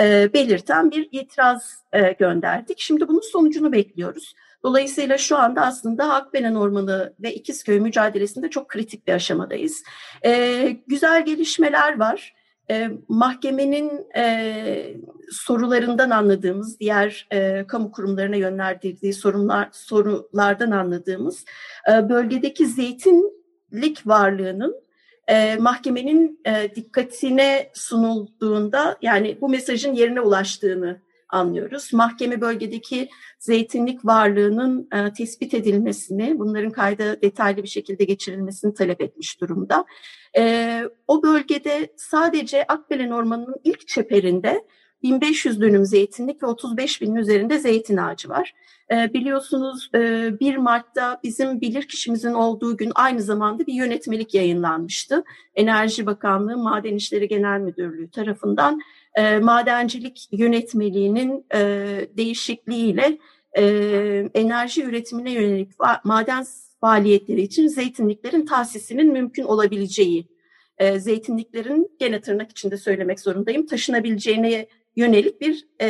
e, 0.00 0.32
belirten 0.32 0.90
bir 0.90 1.08
itiraz 1.12 1.84
e, 1.92 2.12
gönderdik. 2.12 2.80
Şimdi 2.80 3.08
bunun 3.08 3.32
sonucunu 3.32 3.72
bekliyoruz. 3.72 4.34
Dolayısıyla 4.62 5.18
şu 5.18 5.36
anda 5.36 5.62
aslında 5.62 6.14
Akbelen 6.14 6.54
Ormanı 6.54 7.14
ve 7.20 7.34
İkizköy 7.34 7.80
mücadelesinde 7.80 8.50
çok 8.50 8.68
kritik 8.68 9.06
bir 9.06 9.12
aşamadayız. 9.12 9.82
E, 10.24 10.76
güzel 10.86 11.24
gelişmeler 11.24 11.98
var 11.98 12.34
e, 12.70 12.90
mahkemenin 13.08 14.06
e, 14.16 14.96
sorularından 15.30 16.10
anladığımız, 16.10 16.80
diğer 16.80 17.26
e, 17.32 17.64
kamu 17.66 17.92
kurumlarına 17.92 18.36
yönlendirdiği 18.36 19.12
sorunlar 19.12 19.68
sorulardan 19.72 20.70
anladığımız 20.70 21.44
e, 21.92 22.08
bölgedeki 22.08 22.66
zeytinlik 22.66 24.06
varlığının 24.06 24.84
e, 25.28 25.56
mahkemenin 25.56 26.40
e, 26.46 26.74
dikkatine 26.74 27.70
sunulduğunda 27.74 28.96
yani 29.02 29.38
bu 29.40 29.48
mesajın 29.48 29.94
yerine 29.94 30.20
ulaştığını 30.20 31.03
anlıyoruz. 31.28 31.92
Mahkeme 31.92 32.40
bölgedeki 32.40 33.08
zeytinlik 33.38 34.04
varlığının 34.04 34.88
e, 34.92 35.12
tespit 35.12 35.54
edilmesini, 35.54 36.38
bunların 36.38 36.70
kayda 36.70 37.22
detaylı 37.22 37.62
bir 37.62 37.68
şekilde 37.68 38.04
geçirilmesini 38.04 38.74
talep 38.74 39.00
etmiş 39.00 39.40
durumda. 39.40 39.84
E, 40.38 40.82
o 41.08 41.22
bölgede 41.22 41.92
sadece 41.96 42.64
Akbelen 42.66 43.10
Ormanı'nın 43.10 43.56
ilk 43.64 43.88
çeperinde 43.88 44.64
1500 45.04 45.60
dönüm 45.60 45.84
zeytinlik 45.84 46.42
ve 46.42 46.46
35 46.46 47.02
binin 47.02 47.16
üzerinde 47.16 47.58
zeytin 47.58 47.96
ağacı 47.96 48.28
var. 48.28 48.54
E, 48.92 49.12
biliyorsunuz 49.12 49.90
e, 49.94 50.30
1 50.40 50.56
Mart'ta 50.56 51.20
bizim 51.22 51.60
bilirkişimizin 51.60 52.32
olduğu 52.32 52.76
gün 52.76 52.92
aynı 52.94 53.22
zamanda 53.22 53.66
bir 53.66 53.74
yönetmelik 53.74 54.34
yayınlanmıştı. 54.34 55.24
Enerji 55.54 56.06
Bakanlığı 56.06 56.56
Maden 56.56 56.94
İşleri 56.94 57.28
Genel 57.28 57.60
Müdürlüğü 57.60 58.10
tarafından 58.10 58.80
e, 59.14 59.38
madencilik 59.38 60.28
yönetmeliğinin 60.32 61.46
e, 61.54 61.60
değişikliğiyle 62.16 63.18
e, 63.58 63.64
enerji 64.34 64.84
üretimine 64.84 65.32
yönelik 65.32 65.70
maden 66.04 66.46
faaliyetleri 66.80 67.42
için 67.42 67.68
zeytinliklerin 67.68 68.46
tahsisinin 68.46 69.12
mümkün 69.12 69.44
olabileceği, 69.44 70.26
e, 70.78 71.00
zeytinliklerin 71.00 71.90
gene 71.98 72.20
tırnak 72.20 72.50
içinde 72.50 72.76
söylemek 72.76 73.20
zorundayım, 73.20 73.66
taşınabileceğine 73.66 74.66
yönelik 74.96 75.40
bir 75.40 75.66
e, 75.80 75.88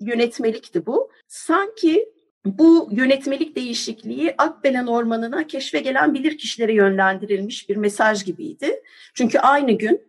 yönetmelikti 0.00 0.86
bu. 0.86 1.10
Sanki 1.28 2.08
bu 2.44 2.88
yönetmelik 2.92 3.56
değişikliği 3.56 4.34
Akbelen 4.38 4.86
Ormanı'na 4.86 5.46
keşfe 5.46 5.80
gelen 5.80 6.14
bilirkişilere 6.14 6.74
yönlendirilmiş 6.74 7.68
bir 7.68 7.76
mesaj 7.76 8.24
gibiydi. 8.24 8.82
Çünkü 9.14 9.38
aynı 9.38 9.72
gün 9.72 10.00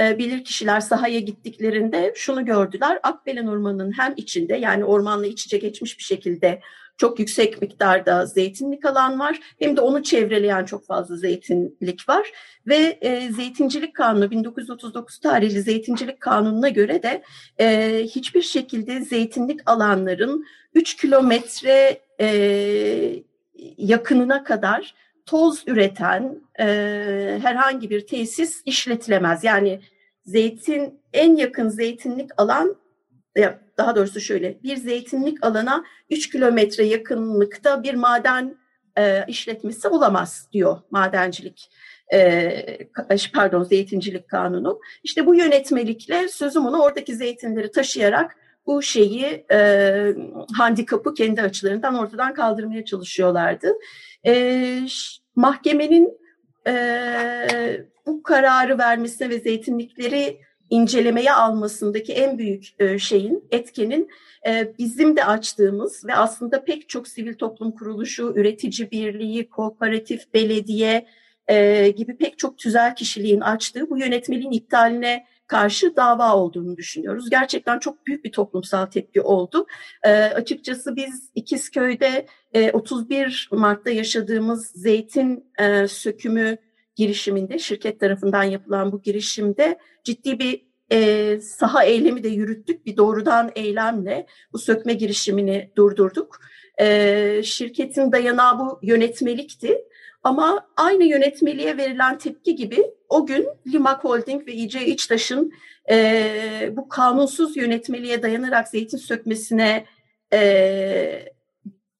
e, 0.00 0.18
bilirkişiler 0.18 0.80
sahaya 0.80 1.20
gittiklerinde 1.20 2.12
şunu 2.16 2.44
gördüler. 2.44 2.98
Akbelen 3.02 3.46
Ormanı'nın 3.46 3.92
hem 3.98 4.14
içinde 4.16 4.56
yani 4.56 4.84
ormanla 4.84 5.26
iç 5.26 5.46
içe 5.46 5.58
geçmiş 5.58 5.98
bir 5.98 6.04
şekilde 6.04 6.60
çok 6.96 7.18
yüksek 7.18 7.62
miktarda 7.62 8.26
zeytinlik 8.26 8.84
alan 8.84 9.20
var. 9.20 9.40
Hem 9.58 9.76
de 9.76 9.80
onu 9.80 10.02
çevreleyen 10.02 10.64
çok 10.64 10.86
fazla 10.86 11.16
zeytinlik 11.16 12.08
var. 12.08 12.32
Ve 12.66 12.98
e, 13.00 13.32
Zeytincilik 13.32 13.94
Kanunu 13.94 14.30
1939 14.30 15.18
tarihli 15.18 15.62
Zeytincilik 15.62 16.20
Kanunu'na 16.20 16.68
göre 16.68 17.02
de 17.02 17.22
e, 17.60 17.98
hiçbir 18.04 18.42
şekilde 18.42 19.00
zeytinlik 19.00 19.60
alanların 19.66 20.46
3 20.74 20.96
kilometre 20.96 22.00
e, 22.20 23.22
yakınına 23.78 24.44
kadar 24.44 24.94
toz 25.26 25.64
üreten 25.66 26.40
e, 26.60 26.64
herhangi 27.42 27.90
bir 27.90 28.06
tesis 28.06 28.62
işletilemez. 28.66 29.44
Yani 29.44 29.80
zeytin 30.26 31.00
en 31.12 31.36
yakın 31.36 31.68
zeytinlik 31.68 32.30
alan 32.36 32.76
daha 33.78 33.96
doğrusu 33.96 34.20
şöyle 34.20 34.62
bir 34.62 34.76
zeytinlik 34.76 35.46
alana 35.46 35.84
3 36.10 36.30
kilometre 36.30 36.84
yakınlıkta 36.84 37.82
bir 37.82 37.94
maden 37.94 38.56
e, 38.98 39.24
işletmesi 39.28 39.88
olamaz 39.88 40.48
diyor 40.52 40.78
madencilik 40.90 41.70
e, 42.12 42.88
pardon 43.34 43.62
zeytincilik 43.62 44.28
kanunu. 44.28 44.80
İşte 45.04 45.26
bu 45.26 45.34
yönetmelikle 45.34 46.28
sözüm 46.28 46.66
onu 46.66 46.82
oradaki 46.82 47.16
zeytinleri 47.16 47.70
taşıyarak 47.70 48.36
bu 48.66 48.82
şeyi 48.82 49.44
e, 49.52 49.58
handikapı 50.56 51.14
kendi 51.14 51.42
açılarından 51.42 51.94
ortadan 51.94 52.34
kaldırmaya 52.34 52.84
çalışıyorlardı. 52.84 53.72
E, 54.26 54.78
mahkemenin 55.36 56.18
e, 56.66 56.74
bu 58.06 58.22
kararı 58.22 58.78
vermesine 58.78 59.30
ve 59.30 59.38
zeytinlikleri 59.38 60.40
incelemeye 60.70 61.32
almasındaki 61.32 62.12
en 62.12 62.38
büyük 62.38 62.64
şeyin, 63.00 63.44
etkenin 63.50 64.08
bizim 64.78 65.16
de 65.16 65.24
açtığımız 65.24 66.06
ve 66.06 66.14
aslında 66.14 66.64
pek 66.64 66.88
çok 66.88 67.08
sivil 67.08 67.34
toplum 67.34 67.72
kuruluşu, 67.72 68.32
üretici 68.36 68.90
birliği, 68.90 69.48
kooperatif, 69.48 70.34
belediye 70.34 71.06
gibi 71.96 72.16
pek 72.16 72.38
çok 72.38 72.58
tüzel 72.58 72.94
kişiliğin 72.94 73.40
açtığı 73.40 73.90
bu 73.90 73.98
yönetmeliğin 73.98 74.50
iptaline 74.50 75.26
karşı 75.46 75.96
dava 75.96 76.36
olduğunu 76.36 76.76
düşünüyoruz. 76.76 77.30
Gerçekten 77.30 77.78
çok 77.78 78.06
büyük 78.06 78.24
bir 78.24 78.32
toplumsal 78.32 78.86
tepki 78.86 79.20
oldu. 79.20 79.66
E, 80.02 80.12
açıkçası 80.12 80.96
biz 80.96 81.30
İkizköy'de 81.34 82.26
e, 82.52 82.70
31 82.70 83.48
Mart'ta 83.52 83.90
yaşadığımız 83.90 84.66
zeytin 84.66 85.44
e, 85.58 85.88
sökümü 85.88 86.56
girişiminde, 86.96 87.58
şirket 87.58 88.00
tarafından 88.00 88.42
yapılan 88.42 88.92
bu 88.92 89.02
girişimde 89.02 89.78
ciddi 90.04 90.38
bir 90.38 90.66
e, 90.92 91.40
saha 91.40 91.84
eylemi 91.84 92.22
de 92.22 92.28
yürüttük. 92.28 92.86
Bir 92.86 92.96
doğrudan 92.96 93.50
eylemle 93.54 94.26
bu 94.52 94.58
sökme 94.58 94.94
girişimini 94.94 95.70
durdurduk. 95.76 96.40
E, 96.80 97.40
şirketin 97.44 98.12
dayanağı 98.12 98.58
bu 98.58 98.78
yönetmelikti. 98.82 99.84
Ama 100.24 100.66
aynı 100.76 101.04
yönetmeliğe 101.04 101.76
verilen 101.76 102.18
tepki 102.18 102.56
gibi 102.56 102.84
o 103.08 103.26
gün 103.26 103.48
Limak 103.66 104.04
Holding 104.04 104.46
ve 104.46 104.52
İC 104.52 104.86
İçtaş'ın 104.86 105.52
e, 105.90 106.70
bu 106.72 106.88
kanunsuz 106.88 107.56
yönetmeliğe 107.56 108.22
dayanarak 108.22 108.68
zeytin 108.68 108.98
sökmesine 108.98 109.84
e, 110.32 111.33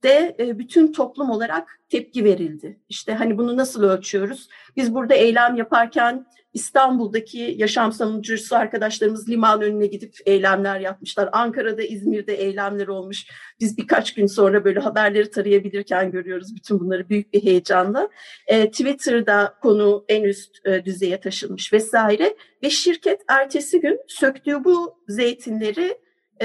de 0.04 0.36
e, 0.38 0.58
bütün 0.58 0.92
toplum 0.92 1.30
olarak 1.30 1.80
tepki 1.88 2.24
verildi. 2.24 2.80
İşte 2.88 3.14
hani 3.14 3.38
bunu 3.38 3.56
nasıl 3.56 3.82
ölçüyoruz? 3.82 4.48
Biz 4.76 4.94
burada 4.94 5.14
eylem 5.14 5.56
yaparken 5.56 6.26
İstanbul'daki 6.52 7.54
yaşam 7.58 7.92
savunucusu 7.92 8.56
arkadaşlarımız 8.56 9.28
liman 9.28 9.62
önüne 9.62 9.86
gidip 9.86 10.16
eylemler 10.26 10.80
yapmışlar. 10.80 11.28
Ankara'da, 11.32 11.82
İzmir'de 11.82 12.34
eylemler 12.34 12.88
olmuş. 12.88 13.26
Biz 13.60 13.78
birkaç 13.78 14.14
gün 14.14 14.26
sonra 14.26 14.64
böyle 14.64 14.80
haberleri 14.80 15.30
tarayabilirken 15.30 16.10
görüyoruz 16.10 16.56
bütün 16.56 16.80
bunları 16.80 17.08
büyük 17.08 17.32
bir 17.32 17.42
heyecanla. 17.44 18.08
E, 18.46 18.70
Twitter'da 18.70 19.54
konu 19.62 20.04
en 20.08 20.22
üst 20.22 20.66
e, 20.66 20.84
düzeye 20.84 21.20
taşınmış 21.20 21.72
vesaire 21.72 22.36
ve 22.62 22.70
şirket 22.70 23.20
ertesi 23.28 23.80
gün 23.80 24.00
söktüğü 24.08 24.64
bu 24.64 24.98
zeytinleri 25.08 25.98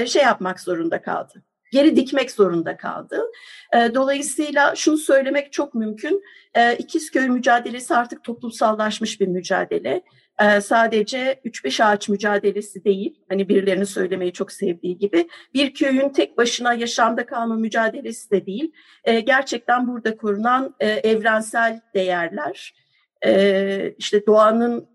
şey 0.06 0.22
yapmak 0.22 0.60
zorunda 0.60 1.02
kaldı 1.02 1.42
geri 1.70 1.96
dikmek 1.96 2.30
zorunda 2.30 2.76
kaldı. 2.76 3.22
E, 3.74 3.94
dolayısıyla 3.94 4.74
şunu 4.76 4.96
söylemek 4.96 5.52
çok 5.52 5.74
mümkün. 5.74 6.22
E, 6.54 6.76
İkizköy 6.76 7.28
mücadelesi 7.28 7.94
artık 7.94 8.24
toplumsallaşmış 8.24 9.20
bir 9.20 9.26
mücadele. 9.26 10.02
E, 10.40 10.60
sadece 10.60 11.40
3-5 11.44 11.84
ağaç 11.84 12.08
mücadelesi 12.08 12.84
değil, 12.84 13.20
hani 13.28 13.48
birilerinin 13.48 13.84
söylemeyi 13.84 14.32
çok 14.32 14.52
sevdiği 14.52 14.98
gibi, 14.98 15.28
bir 15.54 15.74
köyün 15.74 16.08
tek 16.08 16.38
başına 16.38 16.74
yaşamda 16.74 17.26
kalma 17.26 17.54
mücadelesi 17.54 18.30
de 18.30 18.46
değil. 18.46 18.72
gerçekten 19.06 19.88
burada 19.88 20.16
korunan 20.16 20.74
evrensel 20.80 21.80
değerler, 21.94 22.74
işte 23.98 24.26
doğanın 24.26 24.88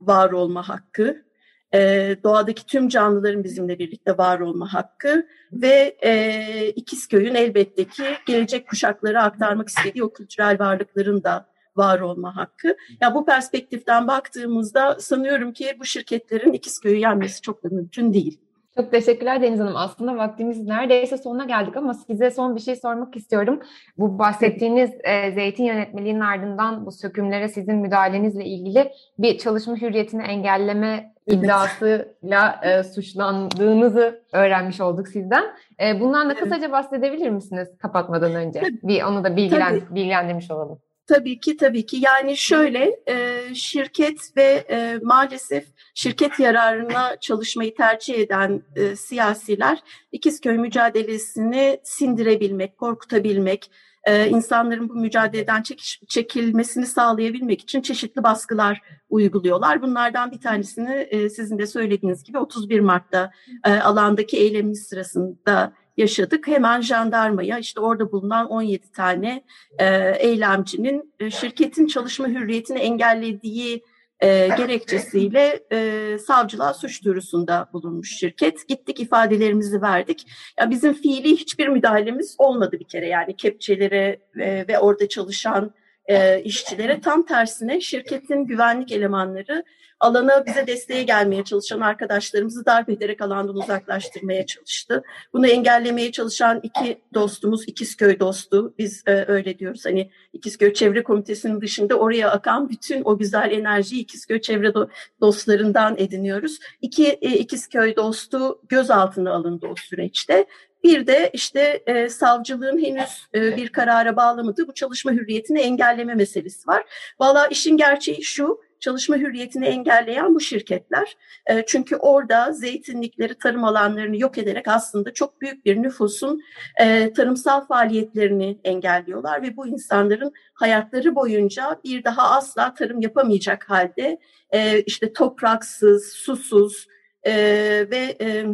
var 0.00 0.32
olma 0.32 0.68
hakkı, 0.68 1.29
e, 1.74 2.16
doğadaki 2.24 2.66
tüm 2.66 2.88
canlıların 2.88 3.44
bizimle 3.44 3.78
birlikte 3.78 4.18
var 4.18 4.40
olma 4.40 4.74
hakkı 4.74 5.26
ve 5.52 5.96
e, 6.04 6.72
İkizköy'ün 6.76 7.34
elbette 7.34 7.84
ki 7.84 8.04
gelecek 8.26 8.68
kuşaklara 8.68 9.22
aktarmak 9.22 9.68
istediği 9.68 10.04
o 10.04 10.12
kültürel 10.12 10.58
varlıkların 10.58 11.24
da 11.24 11.46
var 11.76 12.00
olma 12.00 12.36
hakkı. 12.36 12.68
Ya 12.68 12.74
yani 13.00 13.14
bu 13.14 13.26
perspektiften 13.26 14.08
baktığımızda 14.08 14.96
sanıyorum 15.00 15.52
ki 15.52 15.76
bu 15.80 15.84
şirketlerin 15.84 16.52
İkizköy'ü 16.52 16.98
yenmesi 16.98 17.40
çok 17.40 17.64
da 17.64 17.68
mümkün 17.68 18.12
değil. 18.12 18.40
Çok 18.74 18.90
teşekkürler 18.90 19.42
Deniz 19.42 19.60
Hanım. 19.60 19.76
Aslında 19.76 20.16
vaktimiz 20.16 20.66
neredeyse 20.66 21.18
sonuna 21.18 21.44
geldik 21.44 21.76
ama 21.76 21.94
size 21.94 22.30
son 22.30 22.56
bir 22.56 22.60
şey 22.60 22.76
sormak 22.76 23.16
istiyorum. 23.16 23.60
Bu 23.98 24.18
bahsettiğiniz 24.18 24.90
e, 25.04 25.32
zeytin 25.32 25.64
yönetmeliğinin 25.64 26.20
ardından 26.20 26.86
bu 26.86 26.92
sökümlere 26.92 27.48
sizin 27.48 27.76
müdahalenizle 27.76 28.44
ilgili 28.44 28.92
bir 29.18 29.38
çalışma 29.38 29.76
hürriyetini 29.76 30.22
engelleme 30.22 31.14
iddiasıyla 31.26 32.60
e, 32.62 32.82
suçlandığınızı 32.82 34.22
öğrenmiş 34.32 34.80
olduk 34.80 35.08
sizden. 35.08 35.44
E, 35.80 36.00
bundan 36.00 36.30
da 36.30 36.34
kısaca 36.34 36.72
bahsedebilir 36.72 37.30
misiniz 37.30 37.68
kapatmadan 37.78 38.34
önce? 38.34 38.62
Bir 38.82 39.02
onu 39.02 39.24
da 39.24 39.36
bilgilen, 39.36 39.80
bilgilendirmiş 39.90 40.50
olalım. 40.50 40.78
Tabii 41.10 41.40
ki 41.40 41.56
tabii 41.56 41.86
ki 41.86 41.96
yani 42.00 42.36
şöyle 42.36 43.00
e, 43.08 43.44
şirket 43.54 44.36
ve 44.36 44.64
e, 44.70 44.98
maalesef 45.02 45.64
şirket 45.94 46.38
yararına 46.38 47.16
çalışmayı 47.20 47.74
tercih 47.74 48.18
eden 48.18 48.62
e, 48.76 48.96
siyasiler 48.96 49.78
İkizköy 50.12 50.58
mücadelesini 50.58 51.80
sindirebilmek, 51.84 52.78
korkutabilmek, 52.78 53.70
e, 54.04 54.28
insanların 54.28 54.88
bu 54.88 54.94
mücadeleden 54.94 55.62
çekiş, 55.62 56.00
çekilmesini 56.08 56.86
sağlayabilmek 56.86 57.60
için 57.60 57.80
çeşitli 57.80 58.22
baskılar 58.22 58.80
uyguluyorlar. 59.08 59.82
Bunlardan 59.82 60.32
bir 60.32 60.40
tanesini 60.40 61.08
sizin 61.30 61.58
de 61.58 61.66
söylediğiniz 61.66 62.24
gibi 62.24 62.38
31 62.38 62.80
Mart'ta 62.80 63.30
alandaki 63.64 64.36
eylemimiz 64.36 64.86
sırasında 64.88 65.72
yaşadık. 66.00 66.46
Hemen 66.46 66.80
jandarmaya 66.80 67.58
işte 67.58 67.80
orada 67.80 68.12
bulunan 68.12 68.46
17 68.46 68.92
tane 68.92 69.44
e, 69.78 70.14
eylemcinin 70.18 71.14
e, 71.20 71.30
şirketin 71.30 71.86
çalışma 71.86 72.28
hürriyetini 72.28 72.78
engellediği 72.78 73.84
e, 74.20 74.48
gerekçesiyle 74.56 75.60
e, 75.72 76.18
savcılığa 76.18 76.74
suç 76.74 77.04
duyurusunda 77.04 77.68
bulunmuş 77.72 78.18
şirket. 78.18 78.68
Gittik 78.68 79.00
ifadelerimizi 79.00 79.82
verdik. 79.82 80.26
Ya 80.60 80.70
bizim 80.70 80.94
fiili 80.94 81.30
hiçbir 81.30 81.68
müdahalemiz 81.68 82.36
olmadı 82.38 82.76
bir 82.80 82.88
kere 82.88 83.08
yani 83.08 83.36
kepçelere 83.36 84.20
e, 84.40 84.64
ve 84.68 84.78
orada 84.78 85.08
çalışan 85.08 85.74
e, 86.06 86.42
işçilere. 86.42 87.00
Tam 87.00 87.26
tersine 87.26 87.80
şirketin 87.80 88.46
güvenlik 88.46 88.92
elemanları 88.92 89.64
alana 90.00 90.46
bize 90.46 90.66
desteğe 90.66 91.02
gelmeye 91.02 91.44
çalışan 91.44 91.80
arkadaşlarımızı 91.80 92.66
darp 92.66 92.88
ederek 92.88 93.22
alandan 93.22 93.56
uzaklaştırmaya 93.56 94.46
çalıştı. 94.46 95.02
Bunu 95.32 95.46
engellemeye 95.46 96.12
çalışan 96.12 96.60
iki 96.62 97.00
dostumuz, 97.14 97.68
İkizköy 97.68 98.20
dostu, 98.20 98.74
biz 98.78 99.02
e, 99.06 99.24
öyle 99.28 99.58
diyoruz. 99.58 99.84
Hani 99.84 100.10
İkizköy 100.32 100.72
Çevre 100.72 101.02
Komitesi'nin 101.02 101.60
dışında 101.60 101.94
oraya 101.94 102.30
akan 102.30 102.68
bütün 102.68 103.02
o 103.04 103.18
güzel 103.18 103.50
enerjiyi 103.50 104.02
İkizköy 104.02 104.40
Çevre 104.40 104.68
do- 104.68 104.88
dostlarından 105.20 105.94
ediniyoruz. 105.98 106.58
İki 106.80 107.06
e, 107.06 107.38
İkizköy 107.38 107.96
dostu 107.96 108.60
gözaltına 108.68 109.32
alındı 109.32 109.66
o 109.66 109.74
süreçte. 109.76 110.46
Bir 110.84 111.06
de 111.06 111.30
işte 111.32 111.82
e, 111.86 112.08
savcılığın 112.08 112.84
henüz 112.84 113.26
e, 113.34 113.56
bir 113.56 113.68
karara 113.68 114.16
bağlamadığı 114.16 114.68
bu 114.68 114.74
çalışma 114.74 115.12
hürriyetini 115.12 115.60
engelleme 115.60 116.14
meselesi 116.14 116.68
var. 116.68 116.84
Valla 117.20 117.46
işin 117.46 117.76
gerçeği 117.76 118.22
şu, 118.22 118.60
çalışma 118.80 119.16
hürriyetini 119.16 119.66
engelleyen 119.66 120.34
bu 120.34 120.40
şirketler. 120.40 121.16
E, 121.46 121.66
çünkü 121.66 121.96
orada 121.96 122.52
zeytinlikleri, 122.52 123.34
tarım 123.34 123.64
alanlarını 123.64 124.18
yok 124.18 124.38
ederek 124.38 124.68
aslında 124.68 125.12
çok 125.12 125.40
büyük 125.40 125.64
bir 125.64 125.82
nüfusun 125.82 126.40
e, 126.80 127.12
tarımsal 127.12 127.66
faaliyetlerini 127.66 128.58
engelliyorlar 128.64 129.42
ve 129.42 129.56
bu 129.56 129.66
insanların 129.66 130.32
hayatları 130.54 131.14
boyunca 131.14 131.80
bir 131.84 132.04
daha 132.04 132.30
asla 132.30 132.74
tarım 132.74 133.00
yapamayacak 133.00 133.70
halde 133.70 134.18
e, 134.50 134.80
işte 134.80 135.12
topraksız, 135.12 136.12
susuz 136.12 136.86
ve 137.26 138.16
e, 138.20 138.46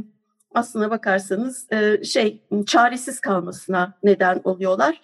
aslına 0.55 0.91
bakarsanız 0.91 1.69
şey 2.05 2.43
çaresiz 2.67 3.21
kalmasına 3.21 3.99
neden 4.03 4.41
oluyorlar. 4.45 5.01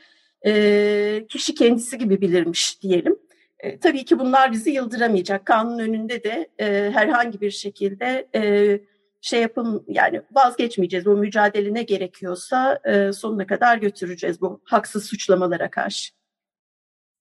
Kişi 1.28 1.54
kendisi 1.54 1.98
gibi 1.98 2.20
bilirmiş 2.20 2.82
diyelim. 2.82 3.16
E, 3.62 3.78
tabii 3.78 4.04
ki 4.04 4.18
bunlar 4.18 4.52
bizi 4.52 4.70
yıldıramayacak. 4.70 5.46
Kanun 5.46 5.78
önünde 5.78 6.24
de 6.24 6.48
e, 6.58 6.90
herhangi 6.90 7.40
bir 7.40 7.50
şekilde 7.50 8.28
e, 8.34 8.80
şey 9.20 9.40
yapın 9.40 9.84
yani 9.88 10.22
vazgeçmeyeceğiz. 10.32 11.06
Bu 11.06 11.16
mücadele 11.16 11.74
ne 11.74 11.82
gerekiyorsa 11.82 12.80
e, 12.84 13.12
sonuna 13.12 13.46
kadar 13.46 13.78
götüreceğiz 13.78 14.40
bu 14.40 14.60
haksız 14.64 15.04
suçlamalara 15.04 15.70
karşı. 15.70 16.12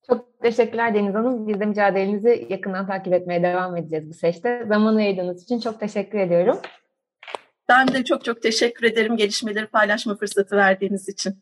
Çok 0.07 0.41
teşekkürler 0.41 0.93
Deniz 0.93 1.15
Hanım. 1.15 1.47
Biz 1.47 1.59
de 1.59 1.65
mücadelenizi 1.65 2.47
yakından 2.49 2.87
takip 2.87 3.13
etmeye 3.13 3.43
devam 3.43 3.77
edeceğiz 3.77 4.09
bu 4.09 4.13
seçte. 4.13 4.65
Zaman 4.67 4.95
ayırdığınız 4.95 5.43
için 5.43 5.59
çok 5.59 5.79
teşekkür 5.79 6.19
ediyorum. 6.19 6.57
Ben 7.69 7.87
de 7.87 8.03
çok 8.03 8.25
çok 8.25 8.41
teşekkür 8.41 8.87
ederim 8.87 9.17
gelişmeleri 9.17 9.67
paylaşma 9.67 10.15
fırsatı 10.15 10.57
verdiğiniz 10.57 11.09
için. 11.09 11.35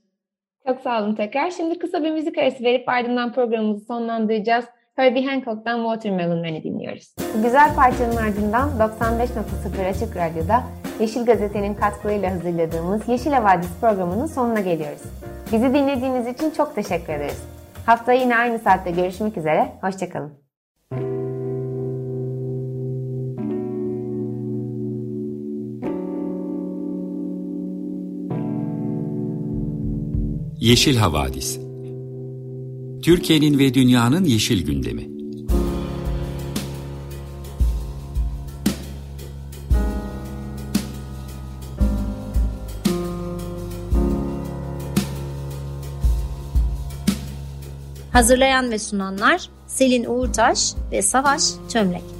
Çok 0.67 0.81
sağ 0.81 1.03
olun 1.03 1.15
tekrar. 1.15 1.51
Şimdi 1.51 1.79
kısa 1.79 2.03
bir 2.03 2.11
müzik 2.11 2.37
arası 2.37 2.63
verip 2.63 2.89
ardından 2.89 3.33
programımızı 3.33 3.85
sonlandıracağız. 3.85 4.65
Herbie 4.99 5.25
Hancock'tan 5.25 5.77
Watermelon 5.77 6.39
Man'i 6.39 6.63
dinliyoruz. 6.63 7.15
Bu 7.37 7.43
güzel 7.43 7.75
parçanın 7.75 8.15
ardından 8.15 8.69
95.0 8.69 9.89
Açık 9.89 10.17
Radyo'da 10.17 10.63
Yeşil 10.99 11.25
Gazete'nin 11.25 11.73
katkılarıyla 11.73 12.31
hazırladığımız 12.31 13.07
Yeşil 13.07 13.31
Havadis 13.31 13.69
programının 13.81 14.25
sonuna 14.25 14.59
geliyoruz. 14.59 15.01
Bizi 15.51 15.73
dinlediğiniz 15.73 16.27
için 16.27 16.51
çok 16.51 16.75
teşekkür 16.75 17.13
ederiz. 17.13 17.43
Haftaya 17.85 18.21
yine 18.21 18.35
aynı 18.35 18.59
saatte 18.59 18.91
görüşmek 18.91 19.37
üzere. 19.37 19.71
Hoşçakalın. 19.81 20.33
Yeşil 30.59 30.97
Havadis 30.97 31.68
Türkiye'nin 33.01 33.59
ve 33.59 33.73
dünyanın 33.73 34.23
yeşil 34.23 34.65
gündemi. 34.65 35.09
Hazırlayan 48.11 48.71
ve 48.71 48.79
sunanlar 48.79 49.49
Selin 49.67 50.05
Uğurtaş 50.05 50.73
ve 50.91 51.01
Savaş 51.01 51.43
Çömlek. 51.73 52.18